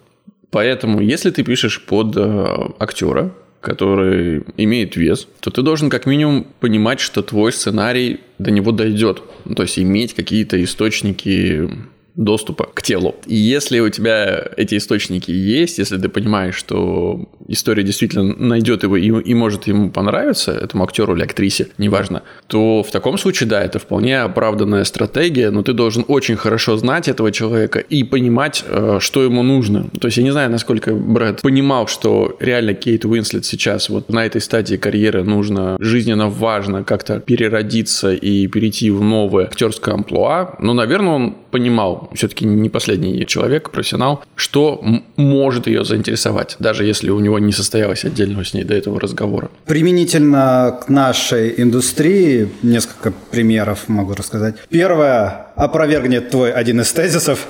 [0.50, 2.46] Поэтому, если ты пишешь под э,
[2.80, 8.72] актера, который имеет вес, то ты должен как минимум понимать, что твой сценарий до него
[8.72, 9.22] дойдет.
[9.54, 11.70] То есть иметь какие-то источники
[12.14, 13.14] доступа к телу.
[13.26, 18.96] И если у тебя эти источники есть, если ты понимаешь, что история действительно найдет его
[18.96, 23.62] и, и может ему понравиться, этому актеру или актрисе, неважно, то в таком случае, да,
[23.62, 28.98] это вполне оправданная стратегия, но ты должен очень хорошо знать этого человека и понимать, э,
[29.00, 29.88] что ему нужно.
[30.00, 34.26] То есть я не знаю, насколько Брэд понимал, что реально Кейт Уинслет сейчас вот на
[34.26, 40.74] этой стадии карьеры нужно жизненно важно как-то переродиться и перейти в новое актерское амплуа, но,
[40.74, 44.82] наверное, он понимал, все-таки не последний человек, профессионал, что
[45.16, 49.50] может ее заинтересовать, даже если у него не состоялось отдельного с ней до этого разговора.
[49.66, 54.56] Применительно к нашей индустрии несколько примеров могу рассказать.
[54.68, 57.46] Первое опровергнет твой один из тезисов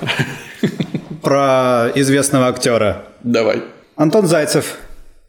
[1.21, 3.03] про известного актера.
[3.23, 3.63] Давай.
[3.95, 4.77] Антон Зайцев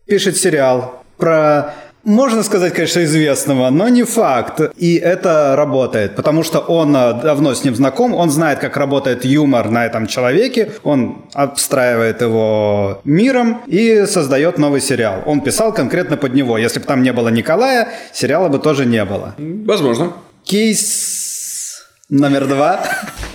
[0.06, 4.60] пишет сериал про можно сказать, конечно, известного, но не факт.
[4.76, 9.24] И это работает, потому что он э, давно с ним знаком, он знает, как работает
[9.24, 15.22] юмор на этом человеке, он обстраивает его миром и создает новый сериал.
[15.26, 16.58] Он писал конкретно под него.
[16.58, 19.34] Если бы там не было Николая, сериала бы тоже не было.
[19.38, 20.12] Возможно.
[20.44, 22.84] Кейс номер два.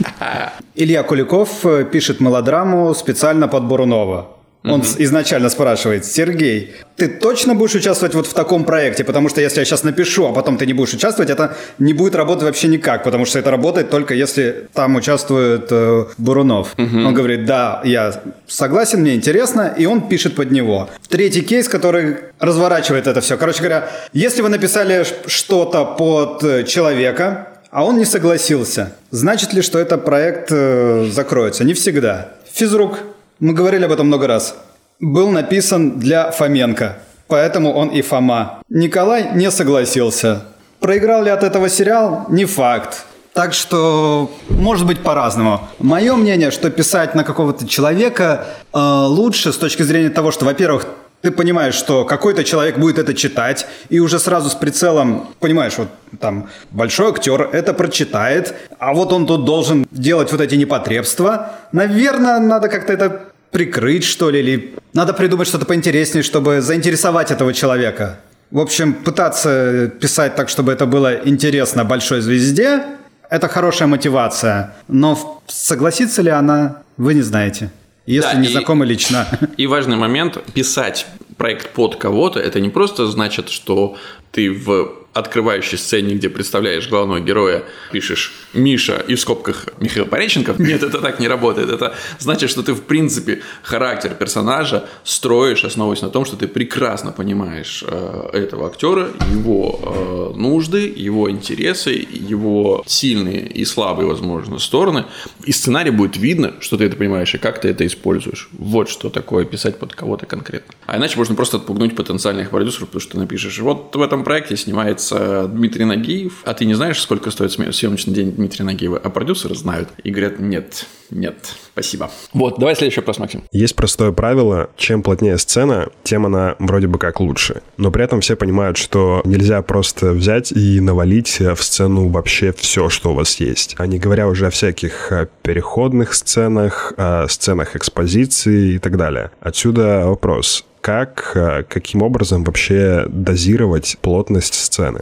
[0.76, 4.37] Илья Куликов э, пишет мелодраму специально под Бурунова.
[4.70, 9.04] Он mm изначально спрашивает, Сергей, ты точно будешь участвовать вот в таком проекте?
[9.04, 12.16] Потому что если я сейчас напишу, а потом ты не будешь участвовать, это не будет
[12.16, 16.74] работать вообще никак, потому что это работает только если там участвует э, Бурунов.
[16.78, 18.14] mm Он говорит, да, я
[18.48, 20.90] согласен, мне интересно, и он пишет под него.
[21.10, 23.38] Третий кейс, который разворачивает это все.
[23.38, 29.62] Короче говоря, если вы написали что-то под э, человека, а он не согласился, значит ли,
[29.62, 31.64] что этот проект э, закроется?
[31.64, 32.30] Не всегда.
[32.52, 33.00] Физрук
[33.40, 34.56] мы говорили об этом много раз.
[35.00, 36.98] Был написан для Фоменко,
[37.28, 38.62] поэтому он и Фома.
[38.70, 40.44] Николай не согласился.
[40.80, 42.26] Проиграл ли от этого сериал?
[42.30, 43.06] Не факт.
[43.34, 45.62] Так что может быть по-разному.
[45.78, 50.88] Мое мнение, что писать на какого-то человека э, лучше с точки зрения того, что, во-первых,
[51.28, 55.90] ты понимаешь, что какой-то человек будет это читать, и уже сразу с прицелом, понимаешь, вот
[56.22, 61.52] там большой актер это прочитает, а вот он тут должен делать вот эти непотребства.
[61.74, 67.54] Наверное, надо как-то это прикрыть, что ли, или надо придумать что-то поинтереснее, чтобы заинтересовать этого
[67.54, 68.20] человека.
[68.50, 72.84] В общем, пытаться писать так, чтобы это было интересно большой звезде,
[73.30, 74.76] это хорошая мотивация.
[74.88, 77.70] Но согласится ли она, вы не знаете.
[78.08, 79.28] Если да, не и, знакомы лично.
[79.58, 81.06] И важный момент, писать
[81.38, 83.98] проект под кого-то, это не просто значит, что
[84.32, 90.60] ты в открывающей сцене, где представляешь главного героя, пишешь «Миша» и в скобках Михаил Пореченков.
[90.68, 91.70] Нет, это так не работает.
[91.70, 97.12] Это значит, что ты, в принципе, характер персонажа строишь, основываясь на том, что ты прекрасно
[97.12, 105.06] понимаешь э, этого актера, его э, нужды, его интересы, его сильные и слабые, возможно, стороны.
[105.46, 108.50] И сценарий будет видно, что ты это понимаешь и как ты это используешь.
[108.52, 110.74] Вот что такое писать под кого-то конкретно.
[110.86, 114.58] А иначе можно просто отпугнуть потенциальных продюсеров, потому что ты напишешь, вот в этом проекте
[114.58, 119.10] снимается появляется Дмитрий Нагиев, а ты не знаешь, сколько стоит съемочный день Дмитрия Нагиева, а
[119.10, 121.36] продюсеры знают и говорят, нет, нет,
[121.74, 122.10] спасибо.
[122.34, 123.44] Вот, давай следующий вопрос, Максим.
[123.52, 127.62] Есть простое правило, чем плотнее сцена, тем она вроде бы как лучше.
[127.78, 132.90] Но при этом все понимают, что нельзя просто взять и навалить в сцену вообще все,
[132.90, 133.76] что у вас есть.
[133.78, 139.32] А не говоря уже о всяких э, переходных сценах, о сценах экспозиции и так далее.
[139.40, 145.02] Отсюда вопрос как, э, каким образом вообще дозировать плотность сцены?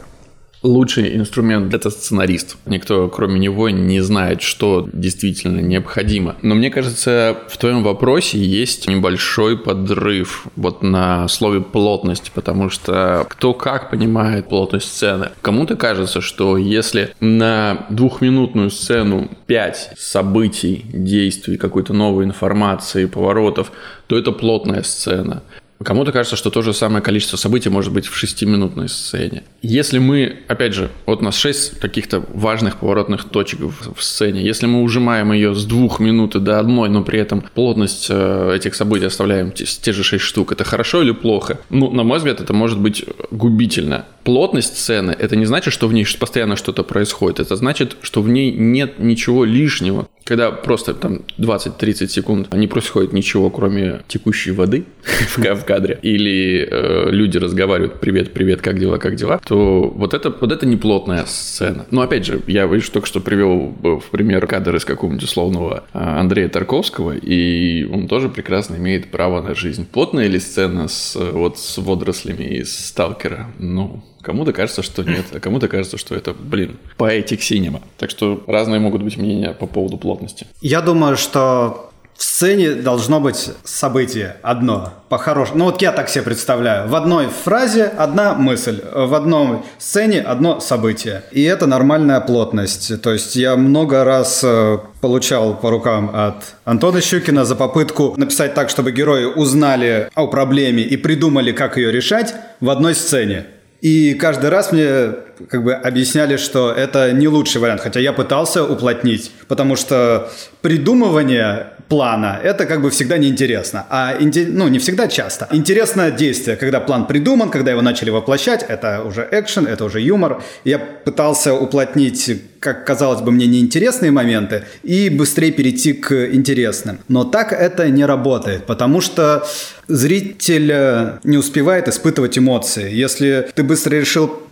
[0.62, 2.56] лучший инструмент это сценарист.
[2.66, 6.34] Никто, кроме него, не знает, что действительно необходимо.
[6.42, 13.24] Но мне кажется, в твоем вопросе есть небольшой подрыв вот на слове плотность, потому что
[13.28, 15.30] кто как понимает плотность сцены.
[15.40, 23.70] Кому-то кажется, что если на двухминутную сцену 5 событий, действий, какой-то новой информации, поворотов,
[24.08, 25.42] то это плотная сцена.
[25.82, 29.44] Кому-то кажется, что то же самое количество событий может быть в шестиминутной сцене.
[29.62, 34.66] Если мы, опять же, вот у нас шесть каких-то важных поворотных точек в, сцене, если
[34.66, 39.06] мы ужимаем ее с двух минуты до одной, но при этом плотность э, этих событий
[39.06, 41.58] оставляем те, те же шесть штук, это хорошо или плохо?
[41.70, 44.06] Ну, на мой взгляд, это может быть губительно.
[44.24, 48.28] Плотность сцены– это не значит, что в ней постоянно что-то происходит, это значит, что в
[48.28, 50.08] ней нет ничего лишнего.
[50.26, 54.84] Когда просто там 20-30 секунд не происходит ничего, кроме текущей воды
[55.36, 60.30] в кадре, или э, люди разговаривают «Привет, привет, как дела, как дела?», то вот это,
[60.30, 61.86] вот это не плотная сцена.
[61.92, 65.98] Но опять же, я, видишь, только что привел в пример кадр из какого-нибудь условного э,
[65.98, 69.86] Андрея Тарковского, и он тоже прекрасно имеет право на жизнь.
[69.86, 73.46] Плотная ли сцена с, вот, с водорослями из «Сталкера»?
[73.60, 77.80] Ну, Кому-то кажется, что нет, а кому-то кажется, что это, блин, поэтик синема.
[77.96, 80.48] Так что разные могут быть мнения по поводу плотности.
[80.60, 85.58] Я думаю, что в сцене должно быть событие одно, по-хорошему.
[85.58, 86.88] Ну вот я так себе представляю.
[86.88, 91.22] В одной фразе одна мысль, в одной сцене одно событие.
[91.30, 93.00] И это нормальная плотность.
[93.02, 98.54] То есть я много раз э, получал по рукам от Антона Щукина за попытку написать
[98.54, 103.46] так, чтобы герои узнали о проблеме и придумали, как ее решать в одной сцене.
[103.80, 105.10] И каждый раз мне
[105.48, 110.30] как бы объясняли, что это не лучший вариант, хотя я пытался уплотнить, потому что
[110.62, 115.48] придумывание плана это как бы всегда неинтересно, а ну не всегда часто.
[115.52, 120.42] Интересно действие, когда план придуман, когда его начали воплощать, это уже экшен, это уже юмор.
[120.64, 126.98] Я пытался уплотнить, как казалось бы мне, неинтересные моменты и быстрее перейти к интересным.
[127.08, 129.46] Но так это не работает, потому что
[129.86, 132.92] зритель э, не успевает испытывать эмоции.
[132.92, 134.45] Если ты быстро решил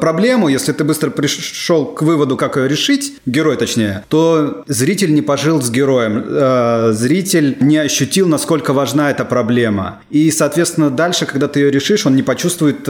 [0.00, 5.22] проблему, если ты быстро пришел к выводу, как ее решить, герой точнее, то зритель не
[5.22, 10.00] пожил с героем, э, зритель не ощутил, насколько важна эта проблема.
[10.10, 12.88] И, соответственно, дальше, когда ты ее решишь, он не почувствует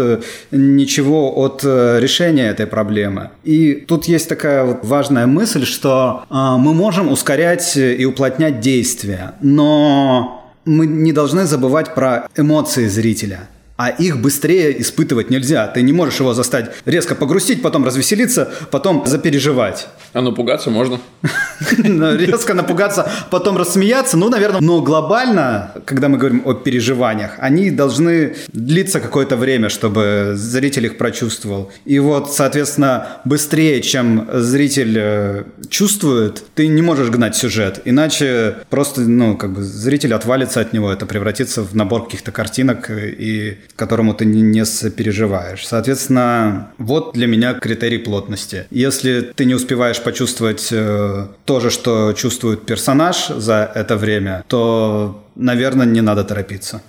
[0.50, 3.30] ничего от решения этой проблемы.
[3.44, 10.40] И тут есть такая вот важная мысль, что мы можем ускорять и уплотнять действия, но
[10.64, 13.48] мы не должны забывать про эмоции зрителя
[13.80, 15.66] а их быстрее испытывать нельзя.
[15.66, 19.88] Ты не можешь его застать резко погрустить, потом развеселиться, потом запереживать.
[20.12, 21.00] А напугаться можно.
[21.78, 24.60] Резко напугаться, потом рассмеяться, ну, наверное.
[24.60, 30.98] Но глобально, когда мы говорим о переживаниях, они должны длиться какое-то время, чтобы зритель их
[30.98, 31.72] прочувствовал.
[31.86, 37.80] И вот, соответственно, быстрее, чем зритель э, чувствует, ты не можешь гнать сюжет.
[37.86, 42.90] Иначе просто, ну, как бы зритель отвалится от него, это превратится в набор каких-то картинок
[42.90, 45.66] и которому ты не сопереживаешь.
[45.66, 48.66] Соответственно, вот для меня критерий плотности.
[48.70, 55.24] Если ты не успеваешь почувствовать э, то же, что чувствует персонаж за это время, то,
[55.34, 56.82] наверное, не надо торопиться.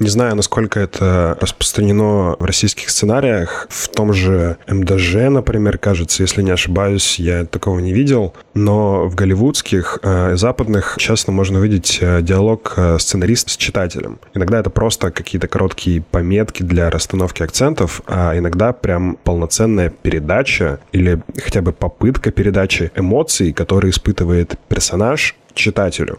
[0.00, 3.66] Не знаю, насколько это распространено в российских сценариях.
[3.68, 8.34] В том же МДЖ, например, кажется, если не ошибаюсь, я такого не видел.
[8.54, 14.20] Но в голливудских, э, западных часто можно увидеть э, диалог э, сценарист с читателем.
[14.34, 21.20] Иногда это просто какие-то короткие пометки для расстановки акцентов, а иногда прям полноценная передача или
[21.42, 26.18] хотя бы попытка передачи эмоций, которые испытывает персонаж читателю.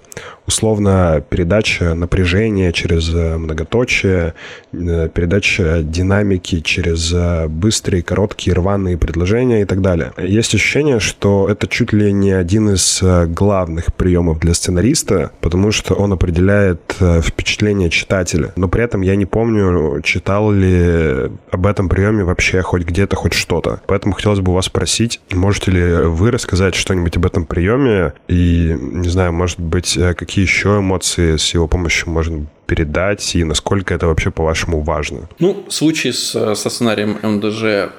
[0.49, 4.33] Условно, передача напряжения через э, многоточие,
[4.73, 10.11] э, передача динамики через э, быстрые, короткие, рваные предложения и так далее.
[10.17, 15.93] Есть ощущение, что это чуть ли не один из главных приемов для сценариста, потому что
[15.93, 18.51] он определяет впечатление читателя.
[18.55, 23.33] Но при этом я не помню, читал ли об этом приеме вообще хоть где-то, хоть
[23.33, 23.81] что-то.
[23.85, 29.09] Поэтому хотелось бы вас спросить, можете ли вы рассказать что-нибудь об этом приеме и, не
[29.09, 33.93] знаю, знаю, может быть, э, какие еще эмоции с его помощью можно передать и насколько
[33.93, 35.29] это вообще, по-вашему, важно?
[35.39, 37.91] Ну, случай с, со сценарием МДЖ,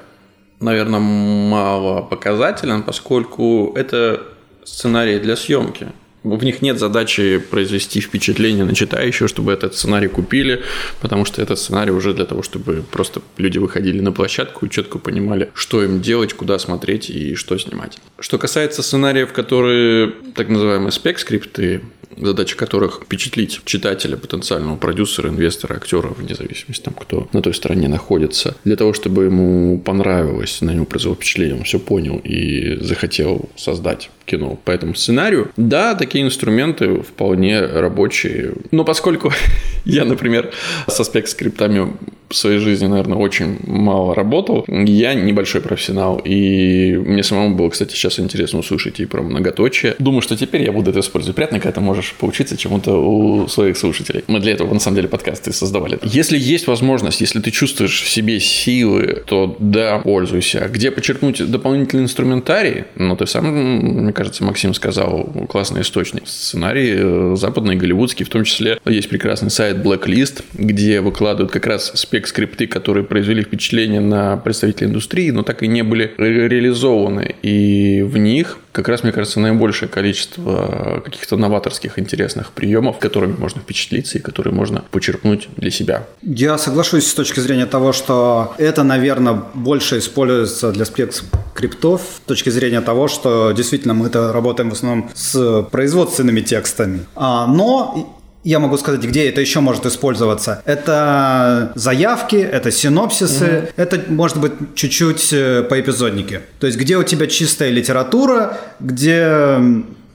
[0.59, 4.21] наверное, мало показателен, поскольку это
[4.63, 5.87] сценарий для съемки.
[6.23, 10.63] В них нет задачи произвести впечатление на читающего, чтобы этот сценарий купили,
[11.01, 14.99] потому что этот сценарий уже для того, чтобы просто люди выходили на площадку и четко
[14.99, 17.97] понимали, что им делать, куда смотреть и что снимать.
[18.19, 21.81] Что касается сценариев, которые так называемые спек-скрипты,
[22.17, 27.87] задача которых впечатлить читателя, потенциального продюсера, инвестора, актера, вне зависимости там, кто на той стороне
[27.87, 33.49] находится, для того, чтобы ему понравилось, на него произвело впечатление, он все понял и захотел
[33.55, 35.51] создать кино по этому сценарию.
[35.57, 38.53] Да, такие инструменты вполне рабочие.
[38.71, 39.31] Но поскольку
[39.85, 40.51] я, например,
[40.87, 41.93] со спек-скриптами
[42.31, 46.21] в своей жизни, наверное, очень мало работал, я небольшой профессионал.
[46.23, 49.95] И мне самому было, кстати, сейчас интересно услышать и про многоточие.
[49.99, 51.35] Думаю, что теперь я буду это использовать.
[51.35, 54.23] Приятно, когда ты можешь поучиться чему-то у своих слушателей.
[54.27, 55.99] Мы для этого, на самом деле, подкасты создавали.
[56.03, 60.69] Если есть возможность, если ты чувствуешь в себе силы, то да, пользуйся.
[60.71, 62.85] Где почерпнуть дополнительный инструментарий?
[62.95, 66.23] Ну, ты сам, мне кажется, Максим сказал, классный источник.
[66.27, 71.91] Сценарий э, западный, голливудский, в том числе есть прекрасный сайт Blacklist, где выкладывают как раз
[72.21, 77.35] спек-скрипты, которые произвели впечатление на представителей индустрии, но так и не были реализованы.
[77.41, 83.61] И в них как раз, мне кажется, наибольшее количество каких-то новаторских интересных приемов, которыми можно
[83.61, 86.07] впечатлиться и которые можно почерпнуть для себя.
[86.21, 92.49] Я соглашусь с точки зрения того, что это, наверное, больше используется для спецкриптов с точки
[92.49, 97.01] зрения того, что действительно мы-то работаем в основном с производственными текстами.
[97.15, 100.61] А, но я могу сказать, где это еще может использоваться.
[100.65, 103.67] Это заявки, это синопсисы, угу.
[103.75, 106.41] это может быть чуть-чуть э, по эпизоднике.
[106.59, 109.59] То есть где у тебя чистая литература, где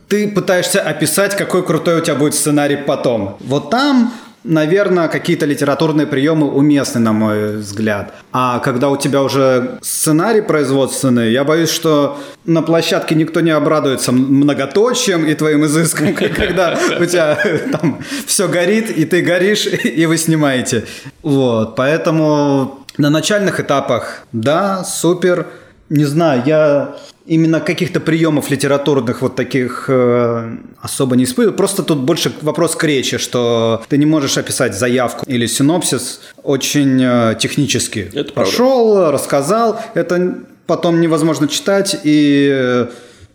[0.08, 3.36] ты пытаешься описать, какой крутой у тебя будет сценарий потом.
[3.40, 4.12] Вот там
[4.46, 8.14] наверное, какие-то литературные приемы уместны, на мой взгляд.
[8.32, 14.12] А когда у тебя уже сценарий производственный, я боюсь, что на площадке никто не обрадуется
[14.12, 17.38] многоточием и твоим изыском, когда у тебя
[17.72, 20.84] там все горит, и ты горишь, и вы снимаете.
[21.22, 25.46] Вот, поэтому на начальных этапах, да, супер.
[25.88, 26.96] Не знаю, я
[27.26, 31.56] именно каких-то приемов литературных вот таких э, особо не испытываю.
[31.56, 37.00] Просто тут больше вопрос к речи, что ты не можешь описать заявку или синопсис очень
[37.02, 38.10] э, технически.
[38.14, 39.12] Это Пошел, правда.
[39.12, 42.86] рассказал, это потом невозможно читать и э,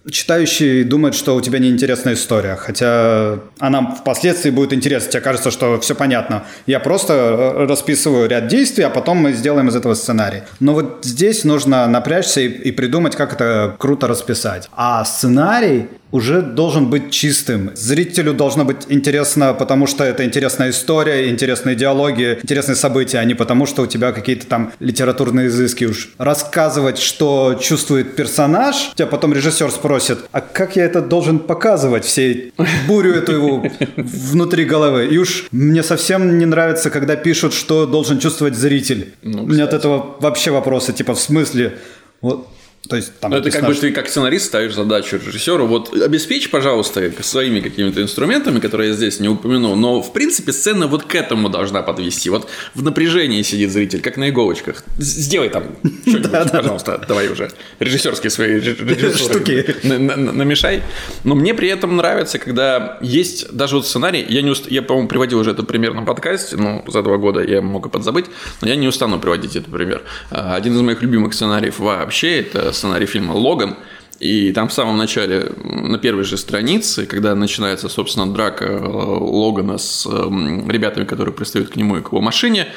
[0.10, 5.12] читающий думает, что у тебя неинтересная история, хотя она впоследствии будет интересна.
[5.12, 6.44] Тебе кажется, что все понятно.
[6.66, 10.42] Я просто э, расписываю ряд действий, а потом мы сделаем из этого сценарий.
[10.60, 14.70] Но вот здесь нужно напрячься и, и придумать, как это круто расписать.
[14.76, 17.72] А сценарий уже должен быть чистым.
[17.74, 23.34] Зрителю должно быть интересно, потому что это интересная история, интересные диалоги, интересные события, а не
[23.34, 26.10] потому, что у тебя какие-то там литературные изыски уж.
[26.18, 29.91] Рассказывать, что чувствует персонаж, тебя потом режиссер спросит,
[30.32, 32.52] а как я это должен показывать, все
[32.88, 33.66] бурю эту его
[33.98, 35.08] внутри головы.
[35.08, 39.14] И уж мне совсем не нравится, когда пишут, что должен чувствовать зритель.
[39.22, 41.78] Ну, У меня от этого вообще вопросы, типа, в смысле,
[42.22, 42.48] вот
[42.90, 47.12] то есть, там, это как бы ты как сценарист ставишь задачу режиссеру, вот обеспечь, пожалуйста,
[47.22, 51.50] своими какими-то инструментами, которые я здесь не упомянул, но в принципе сцена вот к этому
[51.50, 52.32] должна подвести.
[52.32, 54.84] Вот в напряжении сидит зритель, как на иголочках.
[54.98, 60.82] Сделай там что-нибудь, пожалуйста, давай уже режиссерские свои штуки намешай.
[61.24, 65.40] Но мне при этом нравится, когда есть даже вот сценарий, я, не я по-моему, приводил
[65.40, 68.26] уже этот пример на подкасте, ну, за два года я мог и подзабыть,
[68.62, 70.02] но я не устану приводить этот пример.
[70.32, 73.76] А, один из моих любимых сценариев вообще– это сценарий фильма «Логан»,
[74.20, 79.80] и там в самом начале, на первой же странице, когда начинается, собственно, драка э, Логана
[79.80, 82.68] с эм, ребятами, которые пристают к нему и к его машине,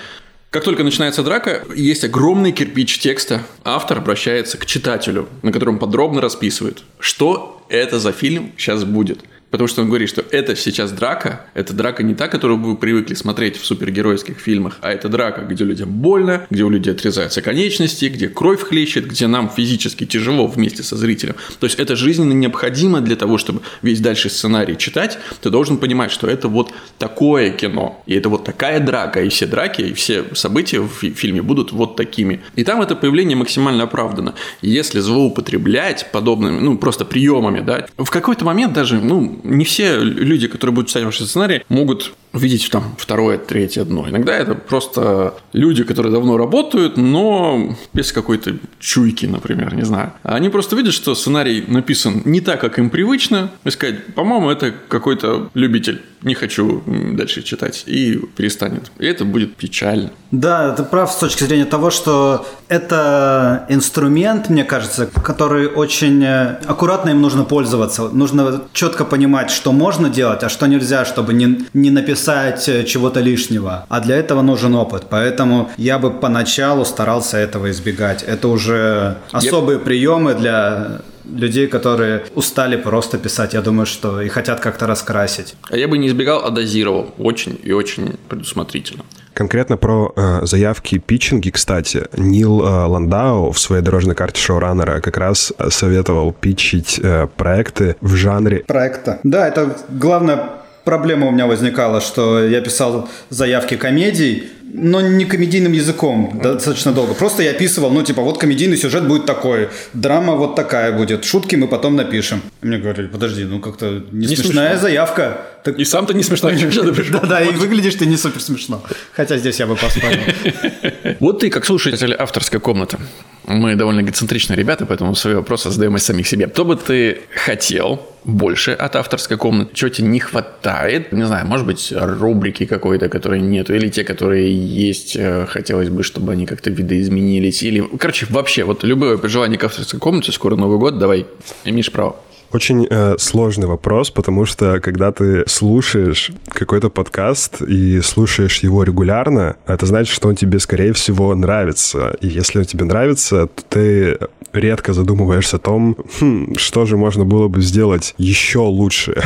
[0.48, 3.42] как только начинается драка, есть огромный кирпич текста.
[3.62, 9.18] Автор обращается к читателю, на котором подробно расписывает, что это за фильм сейчас будет–
[9.54, 13.14] Потому что он говорит, что это сейчас драка, это драка не та, которую вы привыкли
[13.14, 18.06] смотреть в супергеройских фильмах, а это драка, где людям больно, где у людей отрезаются конечности,
[18.06, 21.36] где кровь хлещет, где нам физически тяжело вместе со зрителем.
[21.60, 26.10] То есть это жизненно необходимо для того, чтобы весь дальше сценарий читать, ты должен понимать,
[26.10, 30.24] что это вот такое кино, и это вот такая драка, и все драки, и все
[30.34, 32.40] события в фильме будут вот такими.
[32.56, 34.34] И там это появление максимально оправдано.
[34.62, 40.48] Если злоупотреблять подобными, ну, просто приемами, да, в какой-то момент даже, ну, не все люди,
[40.48, 44.08] которые будут читать ваши сценарии, могут видеть там второе, третье дно.
[44.08, 50.12] Иногда это просто люди, которые давно работают, но без какой-то чуйки, например, не знаю.
[50.22, 54.74] Они просто видят, что сценарий написан не так, как им привычно, и сказать, по-моему, это
[54.88, 58.90] какой-то любитель, не хочу дальше читать, и перестанет.
[58.98, 60.10] И это будет печально.
[60.30, 66.58] Да, ты прав с точки зрения того, что это инструмент, мне кажется, который очень э,
[66.66, 68.08] аккуратно им нужно пользоваться.
[68.08, 73.20] Нужно четко понимать, что можно делать, а что нельзя, чтобы не, не написать э, чего-то
[73.20, 73.86] лишнего.
[73.88, 75.04] А для этого нужен опыт.
[75.08, 78.22] Поэтому я бы поначалу старался этого избегать.
[78.22, 79.84] Это уже особые я...
[79.84, 85.54] приемы для людей, которые устали просто писать, я думаю, что и хотят как-то раскрасить.
[85.70, 89.04] А я бы не избегал, а дозировал очень и очень предусмотрительно.
[89.32, 95.16] Конкретно про э, заявки питчинги, кстати, Нил э, Ландау в своей дорожной карте шоураннера как
[95.16, 98.58] раз советовал питчить э, проекты в жанре...
[98.60, 99.18] Проекта.
[99.24, 100.50] Да, это главная
[100.84, 107.14] проблема у меня возникала, что я писал заявки комедий, но не комедийным языком достаточно долго.
[107.14, 111.54] Просто я описывал, ну, типа, вот комедийный сюжет будет такой, драма вот такая будет, шутки
[111.54, 112.42] мы потом напишем.
[112.60, 114.82] И мне говорили, подожди, ну, как-то не, не смешная смешно.
[114.82, 115.42] заявка.
[115.62, 115.78] Так...
[115.78, 116.56] И сам-то не смешной.
[117.12, 118.82] Да-да, и выглядишь ты не супер смешно.
[119.12, 120.20] Хотя здесь я бы поспорил.
[121.20, 122.98] Вот ты, как слушатель авторской комнаты,
[123.46, 126.48] мы довольно эгоцентричные ребята, поэтому свои вопросы задаем из самих себе.
[126.52, 129.70] Что бы ты хотел больше от авторской комнаты?
[129.74, 131.12] Чего тебе не хватает?
[131.12, 136.02] Не знаю, может быть, рубрики какой-то, которой нету, или те, которые есть, э, хотелось бы,
[136.02, 137.84] чтобы они как-то видоизменились, или...
[137.98, 141.26] Короче, вообще, вот любое пожелание к авторской комнате, скоро Новый год, давай,
[141.64, 142.16] имеешь право.
[142.54, 149.56] Очень э, сложный вопрос, потому что когда ты слушаешь какой-то подкаст и слушаешь его регулярно,
[149.66, 152.16] это значит, что он тебе, скорее всего, нравится.
[152.20, 154.18] И если он тебе нравится, то ты
[154.52, 159.20] редко задумываешься о том, хм, что же можно было бы сделать еще лучше.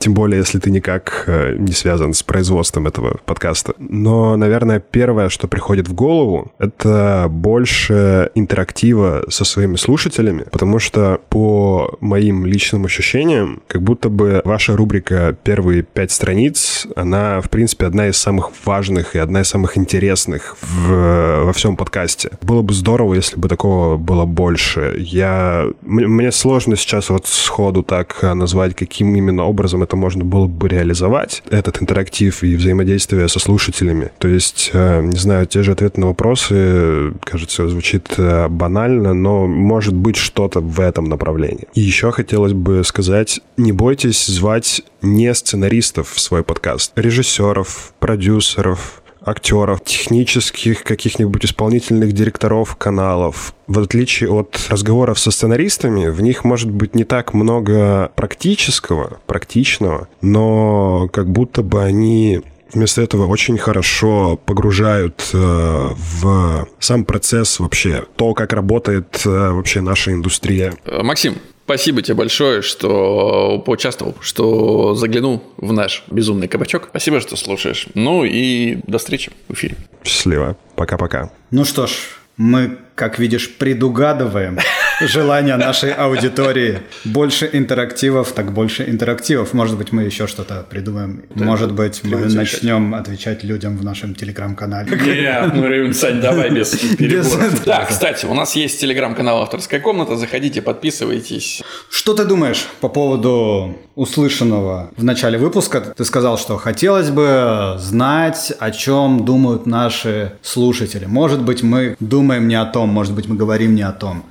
[0.00, 3.74] Тем более, если ты никак э, не связан с производством этого подкаста.
[3.78, 11.20] Но, наверное, первое, что приходит в голову, это больше интерактива со своими слушателями, потому что
[11.28, 17.84] по моим личным ощущениям, как будто бы ваша рубрика «Первые пять страниц», она, в принципе,
[17.84, 22.30] одна из самых важных и одна из самых интересных в, во всем подкасте.
[22.40, 24.94] Было бы здорово, если бы такого было больше.
[24.96, 25.66] Я...
[25.82, 31.42] Мне сложно сейчас вот сходу так назвать, каким именно образом это можно было бы реализовать,
[31.50, 34.10] этот интерактив и взаимодействие со слушателями.
[34.18, 39.46] То есть, э, не знаю, те же ответы на вопросы, кажется, звучит э, банально, но
[39.46, 41.68] может быть что-то в этом направлении.
[41.74, 49.02] И еще хотелось бы сказать, не бойтесь звать не сценаристов в свой подкаст, режиссеров, продюсеров,
[49.24, 53.54] актеров, технических каких-нибудь исполнительных директоров каналов.
[53.66, 60.08] В отличие от разговоров со сценаристами, в них может быть не так много практического, практичного,
[60.20, 62.42] но как будто бы они
[62.72, 69.80] вместо этого очень хорошо погружают э, в сам процесс вообще, то, как работает э, вообще
[69.80, 70.74] наша индустрия.
[70.86, 71.36] Максим,
[71.70, 76.88] Спасибо тебе большое, что поучаствовал, что заглянул в наш безумный кабачок.
[76.90, 77.86] Спасибо, что слушаешь.
[77.94, 79.76] Ну и до встречи в эфире.
[80.02, 80.56] Счастливо.
[80.74, 81.30] Пока-пока.
[81.52, 81.92] Ну что ж,
[82.36, 84.58] мы, как видишь, предугадываем
[85.00, 86.80] желание нашей аудитории.
[87.04, 89.52] Больше интерактивов, так больше интерактивов.
[89.54, 91.24] Может быть, мы еще что-то придумаем.
[91.34, 94.90] Да, Может быть, мы начнем отвечать людям в нашем телеграм-канале.
[94.90, 97.64] Нет, ну, Сань, давай без переборов.
[97.64, 100.16] Да, кстати, у нас есть телеграм-канал «Авторская комната».
[100.16, 101.62] Заходите, подписывайтесь.
[101.90, 105.80] Что ты думаешь по поводу услышанного в начале выпуска?
[105.80, 111.06] Ты сказал, что хотелось бы знать, о чем думают наши слушатели.
[111.06, 114.24] Может быть, мы думаем не о том, может быть, мы говорим не о том.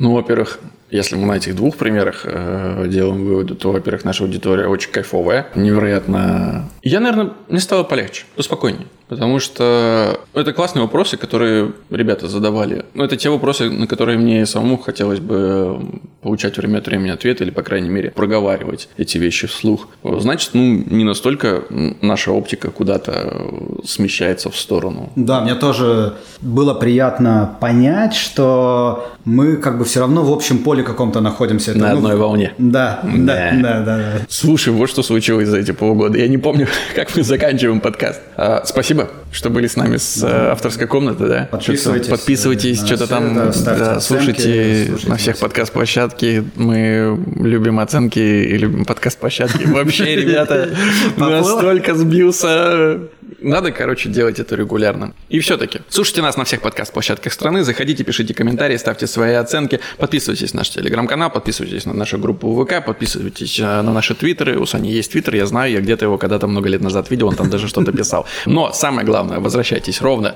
[0.00, 0.58] Ну, во-первых,
[0.90, 5.48] если мы на этих двух примерах э, делаем выводы, то, во-первых, наша аудитория очень кайфовая,
[5.54, 6.68] невероятно...
[6.82, 8.86] Я, наверное, мне стало полегче, поспокойнее.
[9.10, 12.84] Потому что это классные вопросы, которые ребята задавали.
[12.94, 15.80] Ну, это те вопросы, на которые мне самому хотелось бы
[16.22, 19.88] получать время от времени ответ или, по крайней мере, проговаривать эти вещи вслух.
[20.04, 21.64] Значит, ну, не настолько
[22.00, 23.50] наша оптика куда-то
[23.84, 25.10] смещается в сторону.
[25.16, 30.79] Да, мне тоже было приятно понять, что мы как бы все равно в общем поле
[30.82, 31.72] каком-то находимся.
[31.72, 32.54] Это, на ну, одной волне.
[32.58, 34.12] Да, да, да, да, да.
[34.28, 36.18] Слушай, вот что случилось за эти полгода.
[36.18, 38.20] Я не помню, как мы заканчиваем подкаст.
[38.36, 39.08] А, спасибо.
[39.32, 41.48] Что были с нами с э, авторской комнаты, да?
[41.50, 42.06] Подписывайтесь.
[42.06, 45.40] Что-то Подписывайтесь, что-то там, это, да, оценки, слушайте слушайте на всех нас.
[45.40, 46.44] подкаст-площадке.
[46.56, 49.64] Мы любим оценки и любим подкаст-площадки.
[49.66, 50.70] Вообще, ребята,
[51.16, 53.00] настолько сбился.
[53.40, 55.14] Надо, короче, делать это регулярно.
[55.28, 60.52] И все-таки, слушайте нас на всех подкаст-площадках страны, заходите, пишите комментарии, ставьте свои оценки, подписывайтесь
[60.52, 64.58] на наш телеграм-канал, подписывайтесь на нашу группу ВК, подписывайтесь э, на наши твиттеры.
[64.58, 67.36] У Сани есть твиттер, я знаю, я где-то его когда-то много лет назад видел, он
[67.36, 68.26] там даже что-то писал.
[68.46, 70.34] Но самое главное, возвращайтесь ровно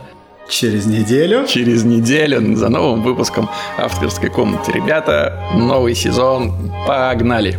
[0.49, 1.47] Через неделю.
[1.47, 4.72] через неделю за новым выпуском авторской комнаты.
[4.72, 7.59] Ребята, новый сезон, погнали!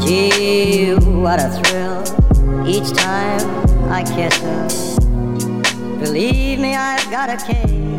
[0.00, 2.02] Gee, what a thrill
[2.66, 3.42] each time
[3.90, 4.68] I kiss her.
[6.00, 7.97] Believe me, I've got a case